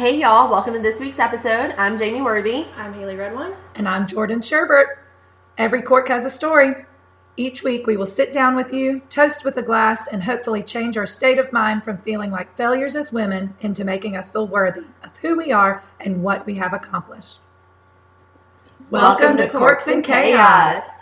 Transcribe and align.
Hey 0.00 0.18
y'all, 0.18 0.48
welcome 0.50 0.72
to 0.72 0.80
this 0.80 0.98
week's 0.98 1.18
episode. 1.18 1.74
I'm 1.76 1.98
Jamie 1.98 2.22
Worthy. 2.22 2.64
I'm 2.74 2.94
Haley 2.94 3.16
Redwine. 3.16 3.52
And 3.74 3.86
I'm 3.86 4.06
Jordan 4.06 4.40
Sherbert. 4.40 4.96
Every 5.58 5.82
cork 5.82 6.08
has 6.08 6.24
a 6.24 6.30
story. 6.30 6.86
Each 7.36 7.62
week, 7.62 7.86
we 7.86 7.98
will 7.98 8.06
sit 8.06 8.32
down 8.32 8.56
with 8.56 8.72
you, 8.72 9.00
toast 9.10 9.44
with 9.44 9.58
a 9.58 9.62
glass, 9.62 10.06
and 10.06 10.22
hopefully 10.22 10.62
change 10.62 10.96
our 10.96 11.04
state 11.04 11.38
of 11.38 11.52
mind 11.52 11.84
from 11.84 11.98
feeling 11.98 12.30
like 12.30 12.56
failures 12.56 12.96
as 12.96 13.12
women 13.12 13.52
into 13.60 13.84
making 13.84 14.16
us 14.16 14.30
feel 14.30 14.46
worthy 14.46 14.86
of 15.04 15.18
who 15.18 15.36
we 15.36 15.52
are 15.52 15.84
and 16.00 16.22
what 16.22 16.46
we 16.46 16.54
have 16.54 16.72
accomplished. 16.72 17.38
Welcome, 18.88 19.36
to 19.36 19.50
Corks 19.50 19.86
and 19.86 20.02
Chaos. 20.02 20.99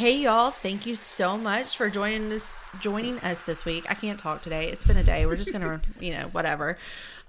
Hey 0.00 0.16
y'all, 0.22 0.50
thank 0.50 0.86
you 0.86 0.96
so 0.96 1.36
much 1.36 1.76
for 1.76 1.90
joining 1.90 2.30
this 2.30 2.58
joining 2.80 3.18
us 3.18 3.42
this 3.42 3.66
week. 3.66 3.84
I 3.86 3.92
can't 3.92 4.18
talk 4.18 4.40
today. 4.40 4.70
It's 4.70 4.86
been 4.86 4.96
a 4.96 5.04
day. 5.04 5.26
We're 5.26 5.36
just 5.36 5.52
gonna, 5.52 5.82
you 6.00 6.12
know, 6.14 6.22
whatever. 6.32 6.78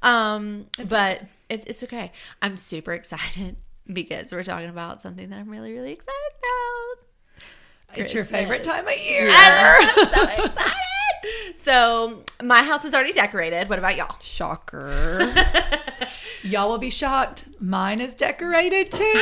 Um, 0.01 0.67
but 0.87 1.21
it, 1.49 1.65
it's 1.67 1.83
okay. 1.83 2.13
I'm 2.41 2.55
super 2.55 2.93
excited 2.93 3.57
because 3.91 4.31
we're 4.31 4.45
talking 4.45 4.69
about 4.69 5.01
something 5.01 5.29
that 5.31 5.37
I'm 5.37 5.49
really, 5.49 5.73
really 5.73 5.91
excited 5.91 6.31
about. 6.39 7.99
It's 7.99 8.13
your 8.13 8.23
favorite 8.23 8.63
time 8.63 8.87
of 8.87 8.97
year. 8.97 9.27
I'm 9.29 9.89
so 9.89 10.23
excited. 10.45 11.57
So 11.57 12.23
my 12.41 12.63
house 12.63 12.85
is 12.85 12.93
already 12.93 13.11
decorated. 13.11 13.67
What 13.67 13.79
about 13.79 13.97
y'all? 13.97 14.15
Shocker. 14.21 15.33
Y'all 16.51 16.67
will 16.67 16.77
be 16.77 16.89
shocked. 16.89 17.45
Mine 17.61 18.01
is 18.01 18.13
decorated 18.13 18.91
too. 18.91 19.13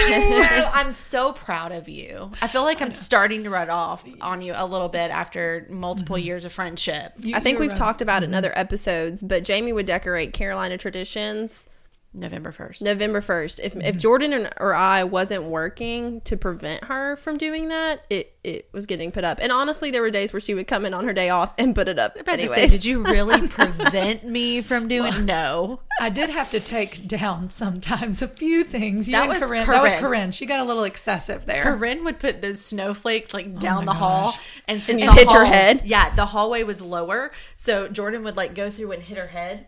Oh, 0.51 0.71
I'm 0.73 0.91
so 0.91 1.33
proud 1.33 1.71
of 1.71 1.88
you. 1.88 2.31
I 2.41 2.47
feel 2.47 2.63
like 2.63 2.81
I'm 2.81 2.91
starting 2.91 3.43
to 3.43 3.49
run 3.49 3.69
off 3.69 4.03
on 4.19 4.41
you 4.41 4.53
a 4.55 4.66
little 4.66 4.89
bit 4.89 5.11
after 5.11 5.67
multiple 5.69 6.16
mm-hmm. 6.16 6.25
years 6.25 6.45
of 6.45 6.52
friendship. 6.52 7.13
You- 7.19 7.35
I 7.35 7.39
think 7.39 7.59
we've 7.59 7.69
right. 7.69 7.77
talked 7.77 8.02
about 8.02 8.23
it 8.23 8.27
in 8.27 8.33
other 8.33 8.52
episodes, 8.57 9.22
but 9.22 9.44
Jamie 9.44 9.73
would 9.73 9.85
decorate 9.85 10.33
Carolina 10.33 10.77
traditions 10.77 11.67
November 12.11 12.52
1st. 12.52 12.81
November 12.81 13.21
1st. 13.21 13.59
If, 13.61 13.73
Mm-hmm. 13.73 13.81
if 13.81 13.97
Jordan 13.97 14.49
or 14.59 14.73
I 14.73 15.03
wasn't 15.03 15.43
working 15.43 16.21
to 16.21 16.35
prevent 16.38 16.85
her 16.85 17.16
from 17.17 17.38
doing 17.38 17.67
that, 17.69 18.03
it, 18.09 18.35
it 18.43 18.67
was 18.71 18.88
getting 18.88 19.11
put 19.11 19.23
up. 19.23 19.38
And 19.39 19.51
honestly, 19.51 19.91
there 19.91 20.01
were 20.01 20.09
days 20.09 20.33
where 20.33 20.39
she 20.39 20.55
would 20.55 20.66
come 20.66 20.85
in 20.85 20.93
on 20.95 21.05
her 21.05 21.13
day 21.13 21.29
off 21.29 21.53
and 21.59 21.75
put 21.75 21.88
it 21.88 21.99
up. 21.99 22.16
about 22.16 22.38
to 22.38 22.41
Anyways, 22.41 22.55
say, 22.55 22.67
did 22.67 22.83
you 22.83 23.03
really 23.03 23.47
prevent 23.47 24.25
me 24.25 24.61
from 24.63 24.88
doing 24.88 25.25
no? 25.25 25.81
I 26.01 26.09
did 26.09 26.31
have 26.31 26.49
to 26.51 26.59
take 26.59 27.07
down 27.07 27.51
sometimes 27.51 28.23
a 28.23 28.27
few 28.27 28.63
things. 28.63 29.07
You 29.07 29.11
That 29.11 29.29
and 29.29 29.33
was 29.39 29.44
Corinne, 29.44 29.67
That 29.67 29.81
was 29.83 29.91
Corinne. 29.94 30.03
Corinne. 30.03 30.31
She 30.31 30.47
got 30.47 30.59
a 30.61 30.63
little 30.63 30.85
excessive 30.85 31.45
there. 31.45 31.61
Corinne 31.63 32.03
would 32.05 32.17
put 32.19 32.41
those 32.41 32.59
snowflakes 32.59 33.35
like 33.35 33.59
down 33.59 33.85
my 33.85 33.94
the 33.94 33.99
hall, 33.99 34.31
gosh. 34.31 34.39
and 34.67 34.81
And 34.89 34.99
the 34.99 35.11
hit 35.11 35.29
your 35.31 35.45
halls- 35.45 35.53
head? 35.55 35.81
Yeah, 35.85 36.13
the 36.16 36.25
hallway 36.25 36.63
was 36.63 36.81
lower, 36.81 37.31
so 37.55 37.88
Jordan 37.88 38.23
would 38.23 38.35
like 38.35 38.55
go 38.55 38.71
through 38.71 38.94
and 38.94 39.03
hit 39.03 39.17
her 39.19 39.27
head. 39.27 39.67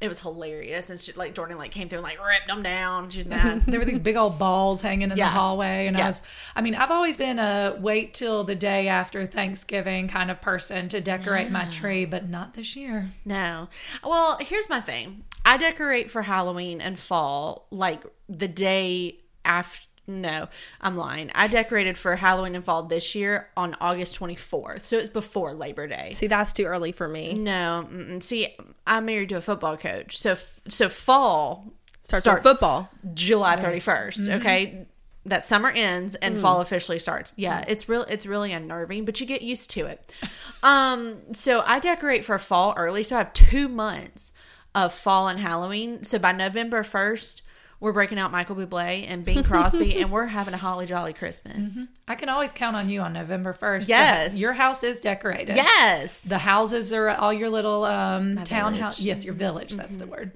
It 0.00 0.08
was 0.08 0.18
hilarious, 0.20 0.88
and 0.88 0.98
she 0.98 1.12
like 1.12 1.34
Jordan 1.34 1.58
like 1.58 1.70
came 1.72 1.88
through 1.90 1.98
and 1.98 2.04
like 2.06 2.18
ripped 2.26 2.46
them 2.48 2.62
down. 2.62 3.10
She 3.10 3.18
was 3.18 3.26
mad. 3.28 3.64
there 3.68 3.78
were 3.78 3.84
these 3.84 3.98
big 3.98 4.16
old 4.16 4.38
balls 4.38 4.80
hanging 4.80 5.10
in 5.10 5.16
Yeah. 5.18 5.26
the 5.26 5.30
hallway 5.32 5.86
and 5.88 5.96
Yeah. 5.98 6.04
i 6.04 6.06
was 6.08 6.22
i 6.56 6.62
mean 6.62 6.74
i've 6.74 6.90
always 6.90 7.16
been 7.18 7.38
a 7.38 7.76
wait 7.78 8.14
till 8.14 8.42
the 8.44 8.54
day 8.54 8.88
after 8.88 9.26
thanksgiving 9.26 10.08
kind 10.08 10.30
of 10.30 10.40
person 10.40 10.88
to 10.88 11.00
decorate 11.02 11.50
my 11.50 11.66
tree 11.66 12.06
but 12.06 12.28
not 12.30 12.54
this 12.54 12.74
year 12.76 13.10
No. 13.26 13.68
Well, 14.02 14.38
here's 14.40 14.68
my 14.70 14.80
thing. 14.80 15.24
I 15.44 15.56
decorate 15.58 16.10
for 16.10 16.22
Halloween 16.22 16.80
and 16.80 16.98
fall 16.98 17.66
like 17.70 18.02
the 18.28 18.48
day 18.48 19.18
after. 19.44 19.86
No, 20.10 20.48
I'm 20.80 20.96
lying. 20.96 21.30
I 21.34 21.46
decorated 21.46 21.96
for 21.96 22.16
Halloween 22.16 22.54
and 22.54 22.64
fall 22.64 22.82
this 22.82 23.14
year 23.14 23.48
on 23.56 23.76
August 23.80 24.18
24th. 24.18 24.82
So 24.82 24.98
it's 24.98 25.08
before 25.08 25.52
Labor 25.52 25.86
Day. 25.86 26.12
see, 26.14 26.26
that's 26.26 26.52
too 26.52 26.64
early 26.64 26.92
for 26.92 27.06
me. 27.06 27.34
No, 27.34 27.86
mm-mm. 27.90 28.22
see, 28.22 28.56
I'm 28.86 29.04
married 29.04 29.28
to 29.28 29.36
a 29.36 29.40
football 29.40 29.76
coach. 29.76 30.18
So 30.18 30.34
so 30.68 30.88
fall 30.88 31.72
Starts, 32.02 32.26
with 32.26 32.42
football. 32.42 32.90
July 33.14 33.56
31st, 33.56 34.18
mm-hmm. 34.18 34.32
okay? 34.40 34.86
That 35.26 35.44
summer 35.44 35.70
ends 35.70 36.14
and 36.16 36.36
mm. 36.36 36.40
fall 36.40 36.60
officially 36.60 36.98
starts. 36.98 37.34
Yeah, 37.36 37.60
mm. 37.60 37.68
it's 37.68 37.88
real 37.88 38.02
it's 38.04 38.26
really 38.26 38.52
unnerving, 38.52 39.04
but 39.04 39.20
you 39.20 39.26
get 39.26 39.42
used 39.42 39.70
to 39.72 39.86
it. 39.86 40.14
um 40.62 41.18
so 41.32 41.62
I 41.64 41.78
decorate 41.78 42.24
for 42.24 42.38
fall 42.38 42.74
early, 42.76 43.02
so 43.02 43.16
I 43.16 43.18
have 43.18 43.32
2 43.32 43.68
months 43.68 44.32
of 44.74 44.92
fall 44.92 45.28
and 45.28 45.38
Halloween. 45.38 46.02
So 46.04 46.18
by 46.18 46.32
November 46.32 46.82
1st, 46.82 47.42
we're 47.80 47.92
breaking 47.94 48.18
out 48.18 48.30
Michael 48.30 48.56
Bublé 48.56 49.06
and 49.08 49.24
Bing 49.24 49.42
Crosby 49.42 49.96
and 50.00 50.12
we're 50.12 50.26
having 50.26 50.52
a 50.54 50.58
holly 50.58 50.86
jolly 50.86 51.12
Christmas. 51.14 51.86
i 52.06 52.14
can 52.14 52.28
always 52.28 52.52
count 52.52 52.76
on 52.76 52.88
you 52.90 53.00
on 53.00 53.12
november 53.12 53.52
1st 53.54 53.88
Yes. 53.88 54.36
your 54.36 54.52
house 54.52 54.82
is 54.84 55.00
decorated 55.00 55.56
Yes. 55.56 56.20
the 56.20 56.38
houses 56.38 56.92
are 56.92 57.08
all 57.08 57.32
your 57.32 57.48
little 57.48 57.84
um 57.84 58.36
townhouse 58.44 59.00
yes 59.00 59.24
your 59.24 59.34
village 59.34 59.72
that's 59.74 59.96
the 59.96 60.06
word 60.06 60.32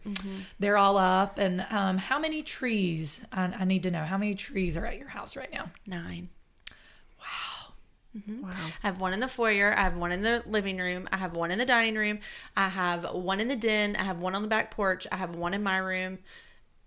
they're 0.58 0.78
all 0.78 0.96
up 0.96 1.38
and 1.38 1.64
um 1.70 1.98
how 1.98 2.18
many 2.18 2.42
trees 2.42 3.20
I, 3.32 3.44
I 3.60 3.64
need 3.64 3.82
to 3.84 3.90
know 3.90 4.04
how 4.04 4.16
many 4.18 4.34
trees 4.34 4.76
are 4.76 4.86
at 4.86 4.98
your 4.98 5.08
house 5.08 5.36
right 5.36 5.52
now 5.52 5.70
9. 5.86 6.28
Wow. 7.20 7.72
I 8.48 8.86
have 8.86 9.00
one 9.00 9.12
in 9.12 9.18
the 9.18 9.26
foyer. 9.26 9.74
I 9.76 9.80
have 9.82 9.96
one 9.96 10.12
in 10.12 10.22
the 10.22 10.40
living 10.46 10.78
room. 10.78 11.08
I 11.10 11.16
have 11.16 11.34
one 11.34 11.50
in 11.50 11.58
the 11.58 11.64
dining 11.66 11.96
room. 11.96 12.20
I 12.56 12.68
have 12.68 13.12
one 13.12 13.40
in 13.40 13.48
the 13.48 13.56
den. 13.56 13.96
I 13.96 14.04
have 14.04 14.18
one 14.20 14.36
on 14.36 14.42
the 14.42 14.48
back 14.48 14.70
porch. 14.70 15.04
I 15.10 15.16
have 15.16 15.34
one 15.34 15.52
in 15.52 15.64
my 15.64 15.78
room. 15.78 16.18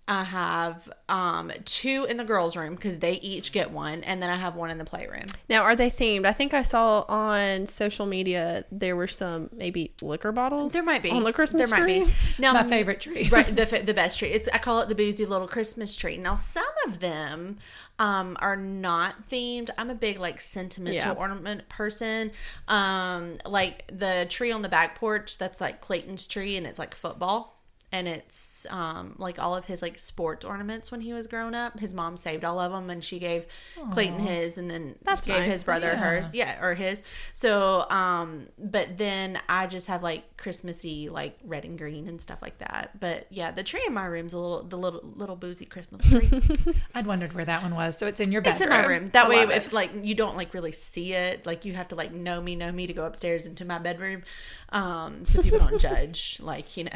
I 0.09 0.23
have 0.23 0.89
um 1.09 1.51
two 1.65 2.05
in 2.09 2.15
the 2.17 2.23
girls' 2.23 2.55
room 2.55 2.75
because 2.75 2.99
they 2.99 3.13
each 3.15 3.51
get 3.51 3.71
one, 3.71 4.03
and 4.03 4.23
then 4.23 4.29
I 4.29 4.35
have 4.37 4.55
one 4.55 4.69
in 4.69 4.77
the 4.77 4.85
playroom. 4.85 5.25
Now, 5.49 5.63
are 5.63 5.75
they 5.75 5.89
themed? 5.89 6.25
I 6.25 6.31
think 6.33 6.53
I 6.53 6.61
saw 6.61 7.01
on 7.09 7.65
social 7.67 8.05
media 8.05 8.63
there 8.71 8.95
were 8.95 9.07
some 9.07 9.49
maybe 9.53 9.93
liquor 10.01 10.31
bottles. 10.31 10.71
There 10.73 10.83
might 10.83 11.03
be 11.03 11.11
on 11.11 11.23
the 11.23 11.33
Christmas 11.33 11.69
There 11.69 11.79
tree. 11.79 11.99
might 12.01 12.07
be. 12.07 12.13
Now, 12.39 12.53
my 12.53 12.63
favorite 12.67 13.01
tree 13.01 13.27
right 13.31 13.53
the 13.53 13.65
the 13.83 13.93
best 13.93 14.17
tree. 14.19 14.29
It's 14.29 14.47
I 14.53 14.59
call 14.59 14.79
it 14.81 14.87
the 14.89 14.95
boozy 14.95 15.25
little 15.25 15.47
Christmas 15.47 15.95
tree. 15.95 16.17
Now 16.17 16.35
some 16.35 16.63
of 16.85 16.99
them 16.99 17.57
um 17.99 18.37
are 18.39 18.55
not 18.55 19.27
themed. 19.29 19.71
I'm 19.77 19.89
a 19.89 19.95
big 19.95 20.19
like 20.19 20.39
sentimental 20.39 20.99
Yeah. 20.99 21.11
ornament 21.13 21.67
person. 21.67 22.31
Um 22.67 23.37
like 23.45 23.89
the 23.91 24.25
tree 24.29 24.51
on 24.51 24.61
the 24.61 24.69
back 24.69 24.97
porch 24.99 25.37
that's 25.37 25.59
like 25.59 25.81
Clayton's 25.81 26.27
tree 26.27 26.55
and 26.57 26.65
it's 26.67 26.79
like 26.79 26.95
football. 26.95 27.56
And 27.89 28.05
it's 28.05 28.67
um 28.69 29.15
like 29.17 29.39
all 29.39 29.55
of 29.55 29.63
his 29.63 29.81
like 29.81 29.97
sports 29.97 30.43
ornaments 30.43 30.91
when 30.91 30.99
he 30.99 31.13
was 31.13 31.25
grown 31.25 31.55
up. 31.55 31.79
His 31.79 31.93
mom 31.93 32.17
saved 32.17 32.43
all 32.43 32.59
of 32.59 32.71
them 32.73 32.89
and 32.89 33.01
she 33.01 33.17
gave 33.17 33.45
Clayton 33.93 34.19
his 34.19 34.57
and 34.57 34.69
then 34.69 34.95
That's 35.03 35.25
gave 35.25 35.39
nice. 35.39 35.51
his 35.51 35.63
brother 35.63 35.91
That's 35.91 36.03
hers. 36.03 36.29
Yeah, 36.33 36.61
or 36.61 36.73
his. 36.73 37.01
So 37.31 37.89
um 37.89 38.47
but 38.59 38.97
then 38.97 39.39
I 39.47 39.67
just 39.67 39.87
have 39.87 40.03
like 40.03 40.35
Christmassy 40.35 41.07
like 41.07 41.39
red 41.45 41.63
and 41.63 41.77
green 41.77 42.09
and 42.09 42.21
stuff 42.21 42.41
like 42.41 42.57
that. 42.57 42.99
But 42.99 43.25
yeah, 43.29 43.51
the 43.51 43.63
tree 43.63 43.83
in 43.87 43.93
my 43.93 44.05
room's 44.05 44.33
a 44.33 44.37
little 44.39 44.63
the 44.63 44.77
little 44.77 45.01
little 45.15 45.37
boozy 45.37 45.65
Christmas 45.65 46.05
tree. 46.09 46.29
i'd 46.93 47.07
wondered 47.07 47.31
where 47.31 47.45
that 47.45 47.63
one 47.63 47.73
was 47.73 47.97
so 47.97 48.05
it's 48.05 48.19
in 48.19 48.33
your 48.33 48.41
it's 48.41 48.59
bedroom 48.59 48.73
in 48.73 48.81
my 48.81 48.85
room. 48.85 49.09
That 49.13 49.27
I 49.27 49.29
way 49.29 49.37
love 49.37 49.51
it. 49.51 49.57
if 49.57 49.71
like 49.71 49.91
you 50.03 50.13
don't 50.13 50.35
like 50.35 50.53
really 50.53 50.73
see 50.73 51.13
it, 51.13 51.45
like 51.45 51.63
you 51.63 51.71
have 51.73 51.87
to 51.87 51.95
like 51.95 52.11
know 52.11 52.41
me, 52.41 52.57
know 52.57 52.71
me 52.71 52.85
to 52.87 52.93
go 52.93 53.05
upstairs 53.05 53.47
into 53.47 53.63
my 53.63 53.79
bedroom. 53.79 54.23
Um 54.69 55.23
so 55.23 55.41
people 55.41 55.59
don't 55.59 55.79
judge 55.89 56.37
like, 56.41 56.75
you 56.75 56.83
know, 56.83 56.91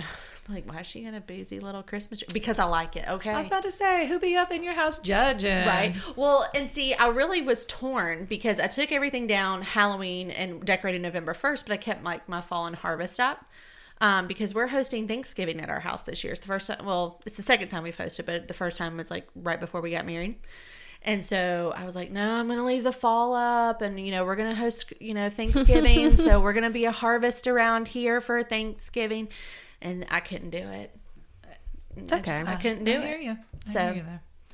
like 0.52 0.72
why 0.72 0.82
is 0.82 0.88
she 0.88 1.06
in 1.06 1.16
a 1.16 1.22
boozy 1.22 1.60
little 1.60 1.84
Christmas 1.84 2.20
tree? 2.20 2.28
Because 2.34 2.60
I 2.60 2.66
like 2.66 2.96
it, 2.96 3.08
okay? 3.08 3.32
I 3.32 3.38
was 3.38 3.48
about 3.48 3.64
to 3.64 3.72
say, 3.72 4.08
who 4.08 4.20
be 4.20 4.36
up 4.36 4.52
in 4.52 4.64
your 4.64 4.74
house 4.74 5.00
judging? 5.00 5.66
Right. 5.66 5.96
Well, 6.16 6.48
and 6.54 6.68
see, 6.68 6.94
I 6.94 7.08
really 7.10 7.42
was 7.42 7.66
torn 7.66 8.26
because 8.26 8.60
I 8.60 8.68
took 8.68 8.92
everything 8.92 9.28
down 9.28 9.62
Halloween 9.62 10.32
and 10.32 10.64
decorated 10.64 11.02
November 11.02 11.34
1st, 11.34 11.64
but 11.66 11.74
I 11.74 11.78
kept 11.78 12.04
like 12.04 12.28
my 12.28 12.42
fall 12.42 12.66
and 12.66 12.76
harvest 12.76 13.20
up. 13.20 13.46
Um, 14.00 14.26
because 14.26 14.56
we're 14.56 14.66
hosting 14.66 15.08
Thanksgiving 15.08 15.62
at 15.62 15.70
our 15.70 15.80
house 15.80 16.02
this 16.02 16.24
year. 16.24 16.34
It's 16.34 16.42
the 16.42 16.48
first 16.48 16.66
time, 16.66 16.84
well, 16.84 17.22
it's 17.24 17.38
the 17.38 17.44
second 17.44 17.70
time 17.70 17.84
we've 17.84 17.96
hosted, 17.96 18.26
but 18.26 18.48
the 18.48 18.54
first 18.56 18.76
time 18.76 18.98
was 18.98 19.12
like 19.12 19.28
right 19.36 19.60
before 19.60 19.80
we 19.80 19.92
got 19.92 20.08
married. 20.08 20.38
And 21.04 21.26
so 21.26 21.74
I 21.76 21.86
was 21.86 21.96
like, 21.96 22.12
no, 22.12 22.32
I'm 22.34 22.48
going 22.48 22.60
to 22.60 22.66
leave 22.66 22.84
the 22.84 22.92
fall 22.92 23.34
up 23.34 23.82
and, 23.82 24.00
you 24.00 24.12
know, 24.12 24.24
we're 24.24 24.36
going 24.36 24.50
to 24.50 24.56
host, 24.56 24.94
you 25.00 25.14
know, 25.14 25.30
Thanksgiving. 25.30 26.16
so 26.18 26.40
we're 26.40 26.54
going 26.54 26.64
to 26.64 26.70
be 26.70 26.86
a 26.86 26.92
harvest 26.92 27.48
around 27.48 27.88
here 27.88 28.22
for 28.22 28.44
Thanksgiving. 28.44 29.28
And 29.82 30.06
I 30.12 30.20
couldn't 30.20 30.52
do 30.52 30.58
it. 30.60 30.96
It's 31.98 32.14
okay. 32.14 32.44
I 32.46 32.56
couldn't 32.56 32.86
do 32.86 32.94
I 33.02 33.06
it. 33.06 33.22
you. 33.24 33.32
I 33.32 33.70
So- 33.72 33.94
hear 33.94 34.04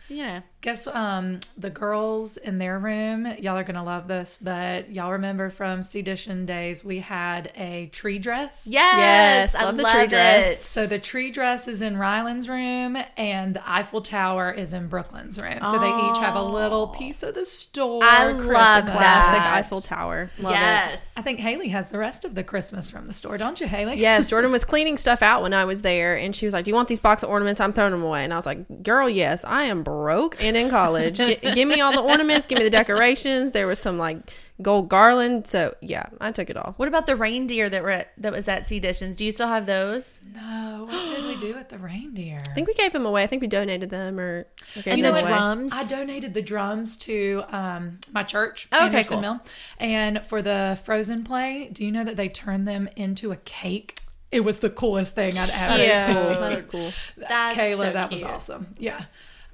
you. 0.09 0.15
You 0.17 0.23
know. 0.25 0.41
Guess 0.61 0.87
um 0.87 1.39
the 1.55 1.69
girls 1.69 2.35
in 2.37 2.57
their 2.57 2.79
room, 2.79 3.27
y'all 3.39 3.55
are 3.57 3.63
gonna 3.63 3.83
love 3.83 4.07
this, 4.07 4.39
but 4.41 4.89
y'all 4.91 5.11
remember 5.11 5.51
from 5.51 5.83
Sedition 5.83 6.47
days 6.47 6.83
we 6.83 6.97
had 6.99 7.51
a 7.55 7.85
tree 7.93 8.17
dress. 8.17 8.65
Yes, 8.69 8.95
Yes, 8.97 9.55
I 9.55 9.65
love 9.65 9.77
love 9.77 9.85
the 9.85 9.91
tree 9.91 10.07
dress. 10.07 10.53
It. 10.55 10.57
So 10.65 10.87
the 10.87 10.97
tree 10.97 11.29
dress 11.29 11.67
is 11.67 11.81
in 11.83 11.95
Ryland's 11.95 12.49
room 12.49 12.97
and 13.17 13.53
the 13.55 13.71
Eiffel 13.71 14.01
Tower 14.01 14.51
is 14.51 14.73
in 14.73 14.87
Brooklyn's 14.87 15.39
room. 15.39 15.59
So 15.63 15.77
they 15.77 15.87
each 15.87 16.17
have 16.17 16.35
a 16.35 16.43
little 16.43 16.87
piece 16.87 17.21
of 17.21 17.35
the 17.35 17.45
store. 17.45 18.01
I 18.03 18.25
love 18.31 18.37
Christmas. 18.37 18.91
Classic 18.95 19.39
That. 19.43 19.53
Eiffel 19.57 19.81
Tower. 19.81 20.31
Love 20.39 20.53
it. 20.53 20.55
yes, 20.55 21.13
I 21.15 21.21
think 21.21 21.39
Haley 21.39 21.67
has 21.69 21.89
the 21.89 21.99
rest 21.99 22.25
of 22.25 22.33
the 22.33 22.43
Christmas 22.43 22.89
from 22.89 23.05
the 23.05 23.13
store, 23.13 23.37
don't 23.37 23.59
you, 23.61 23.67
Haley? 23.67 23.97
Yes, 23.97 24.27
Jordan 24.31 24.51
was 24.51 24.65
cleaning 24.65 24.97
stuff 24.97 25.21
out 25.21 25.43
when 25.43 25.53
I 25.53 25.65
was 25.65 25.83
there, 25.83 26.17
and 26.17 26.35
she 26.35 26.45
was 26.47 26.53
like, 26.53 26.65
"Do 26.65 26.71
you 26.71 26.75
want 26.75 26.87
these 26.89 26.99
box 26.99 27.21
of 27.21 27.29
ornaments? 27.29 27.61
I'm 27.61 27.73
throwing 27.73 27.91
them 27.91 28.01
away." 28.03 28.23
And 28.23 28.33
I 28.33 28.35
was 28.37 28.47
like, 28.47 28.81
"Girl, 28.81 29.07
yes, 29.07 29.45
I 29.45 29.63
am 29.65 29.83
broke, 29.83 30.43
and 30.43 30.56
in 30.57 30.69
college. 30.69 31.17
G- 31.17 31.35
give 31.35 31.67
me 31.67 31.79
all 31.81 31.91
the 31.93 32.01
ornaments, 32.01 32.47
give 32.47 32.57
me 32.57 32.63
the 32.63 32.69
decorations. 32.69 33.51
There 33.51 33.67
was 33.67 33.79
some 33.79 33.97
like 33.97 34.17
gold 34.61 34.89
garland. 34.89 35.45
So 35.47 35.75
yeah, 35.81 36.05
I 36.19 36.31
took 36.31 36.49
it 36.49 36.57
all. 36.57 36.73
What 36.77 36.87
about 36.87 37.05
the 37.05 37.15
reindeer 37.15 37.69
that 37.69 37.83
were 37.83 37.91
at, 37.91 38.11
that 38.21 38.33
was 38.33 38.47
at 38.47 38.65
Sea 38.65 38.77
Editions? 38.77 39.15
Do 39.17 39.25
you 39.25 39.31
still 39.31 39.47
have 39.47 39.65
those? 39.65 40.19
No, 40.35 40.87
what 40.89 41.15
did 41.15 41.25
we 41.25 41.35
do 41.37 41.53
with 41.53 41.69
the 41.69 41.77
reindeer? 41.77 42.39
I 42.49 42.53
think 42.53 42.67
we 42.67 42.73
gave 42.73 42.91
them 42.91 43.05
away. 43.05 43.23
I 43.23 43.27
think 43.27 43.41
we 43.41 43.47
donated 43.47 43.89
them 43.89 44.19
or, 44.19 44.47
or 44.75 44.81
gave 44.81 44.93
And 44.95 45.03
them 45.03 45.15
the 45.15 45.21
away. 45.21 45.29
drums. 45.31 45.71
I 45.73 45.83
donated 45.85 46.33
the 46.33 46.41
drums 46.41 46.97
to 46.97 47.43
um, 47.49 47.99
my 48.11 48.23
church, 48.23 48.67
Okay, 48.73 48.85
Anderson 48.85 49.13
cool. 49.15 49.21
Mill. 49.21 49.39
And 49.79 50.25
for 50.25 50.41
the 50.41 50.79
Frozen 50.83 51.23
play, 51.23 51.69
do 51.71 51.85
you 51.85 51.91
know 51.91 52.03
that 52.03 52.15
they 52.15 52.29
turned 52.29 52.67
them 52.67 52.89
into 52.95 53.31
a 53.31 53.35
cake? 53.37 53.99
It 54.29 54.41
was 54.41 54.59
the 54.59 54.69
coolest 54.69 55.15
thing 55.15 55.37
I'd 55.37 55.49
ever 55.51 55.81
Yeah, 55.83 56.05
seen. 56.07 56.41
that 56.41 56.51
is 56.51 56.65
cool. 56.65 56.91
That's 57.17 57.57
Kayla, 57.57 57.77
so 57.77 57.93
that 57.93 58.09
cute. 58.09 58.23
was 58.23 58.31
awesome. 58.31 58.67
Yeah. 58.77 59.05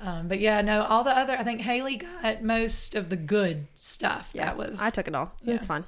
Um, 0.03 0.27
but 0.27 0.39
yeah, 0.39 0.61
no, 0.61 0.83
all 0.83 1.05
the 1.05 1.17
other, 1.17 1.33
I 1.33 1.43
think 1.43 1.61
Haley 1.61 1.95
got 1.95 2.43
most 2.43 2.93
of 2.93 3.09
the 3.09 3.15
good 3.15 3.67
stuff. 3.73 4.31
Yeah, 4.33 4.45
that 4.45 4.57
was. 4.57 4.81
I 4.81 4.89
took 4.89 5.07
it 5.07 5.15
all. 5.15 5.31
Yeah. 5.41 5.55
It's 5.55 5.65
fine. 5.65 5.85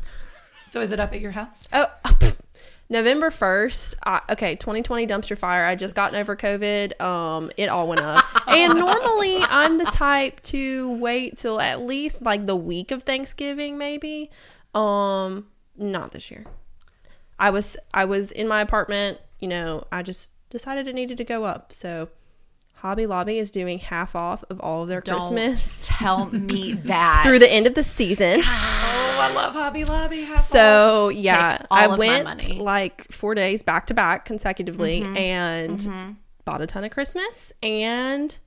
so 0.65 0.79
is 0.79 0.93
it 0.93 1.01
up 1.01 1.13
at 1.13 1.19
your 1.19 1.31
house? 1.31 1.67
Oh, 1.73 1.87
November 2.89 3.29
1st. 3.29 3.95
I, 4.05 4.21
okay, 4.29 4.55
2020 4.55 5.05
dumpster 5.05 5.37
fire. 5.37 5.65
I 5.65 5.75
just 5.75 5.95
gotten 5.95 6.17
over 6.17 6.33
COVID. 6.37 7.01
Um, 7.01 7.51
it 7.57 7.67
all 7.67 7.89
went 7.89 7.99
up. 7.99 8.23
and 8.47 8.79
normally 8.79 9.39
I'm 9.41 9.79
the 9.79 9.85
type 9.85 10.41
to 10.43 10.91
wait 10.91 11.35
till 11.35 11.59
at 11.59 11.81
least 11.81 12.21
like 12.21 12.45
the 12.45 12.55
week 12.55 12.91
of 12.91 13.03
Thanksgiving 13.03 13.77
maybe. 13.77 14.31
Um, 14.73 15.47
not 15.75 16.13
this 16.13 16.31
year. 16.31 16.45
I 17.37 17.49
was 17.49 17.75
I 17.93 18.05
was 18.05 18.31
in 18.31 18.47
my 18.47 18.61
apartment, 18.61 19.17
you 19.41 19.49
know, 19.49 19.87
I 19.91 20.03
just 20.03 20.31
decided 20.49 20.87
it 20.87 20.95
needed 20.95 21.17
to 21.17 21.25
go 21.25 21.43
up. 21.43 21.73
So 21.73 22.07
Hobby 22.85 23.07
Lobby 23.07 23.39
is 23.39 23.49
doing 23.49 23.79
half 23.79 24.15
off 24.15 24.43
of 24.51 24.59
all 24.61 24.83
of 24.83 24.89
their 24.89 25.01
Don't 25.01 25.17
Christmas 25.19 25.81
tell 25.87 26.25
me 26.31 26.73
that 26.73 27.23
through 27.25 27.39
the 27.39 27.51
end 27.51 27.65
of 27.65 27.73
the 27.73 27.81
season. 27.81 28.41
Oh, 28.41 28.45
I 28.45 29.31
love 29.33 29.55
Hobby 29.55 29.85
Lobby. 29.85 30.21
Half 30.21 30.35
off. 30.35 30.41
So 30.41 31.09
yeah, 31.09 31.65
I 31.71 31.87
went 31.97 32.59
like 32.59 33.11
four 33.11 33.33
days 33.33 33.63
back 33.63 33.87
to 33.87 33.95
back 33.95 34.25
consecutively 34.25 35.01
Mm-hmm. 35.01 35.17
and 35.17 36.15
bought 36.45 36.61
a 36.61 36.67
ton 36.67 36.83
of 36.83 36.91
Christmas 36.91 37.51
and 37.63 38.37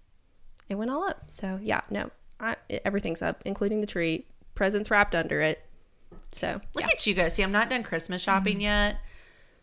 it 0.69 0.77
went 0.77 0.93
all 0.93 1.03
up. 1.03 1.25
So 1.27 1.59
yeah, 1.61 1.81
no, 1.91 2.09
I, 2.39 2.55
everything's 2.85 3.23
up, 3.23 3.43
including 3.45 3.81
the 3.81 3.89
tree, 3.89 4.25
presents 4.55 4.89
wrapped 4.89 5.17
under 5.17 5.41
it. 5.41 5.65
So 6.31 6.61
Look 6.75 6.85
yeah, 6.85 6.91
at 6.93 7.05
you 7.09 7.15
go. 7.15 7.29
See, 7.29 7.43
I'm 7.43 7.51
not 7.51 7.71
done 7.71 7.83
Christmas 7.83 8.23
shopping 8.23 8.61
yet. 8.61 8.99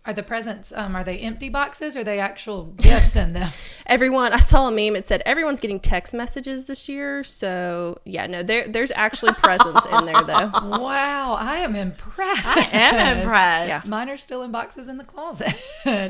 Are 0.08 0.14
the 0.14 0.22
presents, 0.22 0.72
um, 0.76 0.96
are 0.96 1.04
they 1.04 1.18
empty 1.18 1.50
boxes 1.50 1.98
or 1.98 2.02
are 2.02 2.04
they 2.04 2.20
actual 2.20 2.66
gifts 2.78 3.16
in 3.16 3.34
them? 3.34 3.50
everyone. 3.88 4.34
I 4.34 4.40
saw 4.40 4.68
a 4.68 4.72
meme. 4.72 4.96
It 4.96 5.04
said 5.06 5.24
everyone's 5.26 5.60
getting 5.60 5.80
text 5.80 6.14
messages 6.14 6.68
this 6.68 6.88
year. 6.88 7.24
So 7.24 7.98
yeah, 8.06 8.28
no, 8.28 8.44
there 8.44 8.68
there's 8.68 8.92
actually 8.92 9.34
presents 9.34 9.86
in 9.86 10.06
there 10.06 10.24
though. 10.24 10.52
Wow, 10.86 11.36
I 11.40 11.58
am 11.60 11.76
impressed. 11.76 12.46
I 12.46 12.70
am 12.72 13.18
impressed. 13.20 13.86
Yeah. 13.86 13.90
Mine 13.90 14.10
are 14.10 14.18
still 14.18 14.44
in 14.44 14.52
boxes 14.52 14.88
in 14.88 14.98
the 14.98 15.04
closet. 15.04 15.56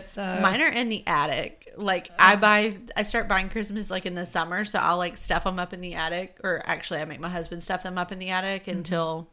so 0.07 0.39
Mine 0.41 0.61
are 0.61 0.71
in 0.71 0.89
the 0.89 1.03
attic. 1.07 1.73
Like 1.77 2.09
I 2.19 2.35
buy, 2.35 2.75
I 2.95 3.03
start 3.03 3.27
buying 3.27 3.49
Christmas 3.49 3.89
like 3.89 4.05
in 4.05 4.15
the 4.15 4.25
summer, 4.25 4.65
so 4.65 4.79
I'll 4.79 4.97
like 4.97 5.17
stuff 5.17 5.43
them 5.45 5.59
up 5.59 5.73
in 5.73 5.81
the 5.81 5.95
attic, 5.95 6.37
or 6.43 6.61
actually, 6.65 6.99
I 6.99 7.05
make 7.05 7.19
my 7.19 7.29
husband 7.29 7.63
stuff 7.63 7.83
them 7.83 7.97
up 7.97 8.11
in 8.11 8.19
the 8.19 8.29
attic 8.29 8.67
until 8.67 9.29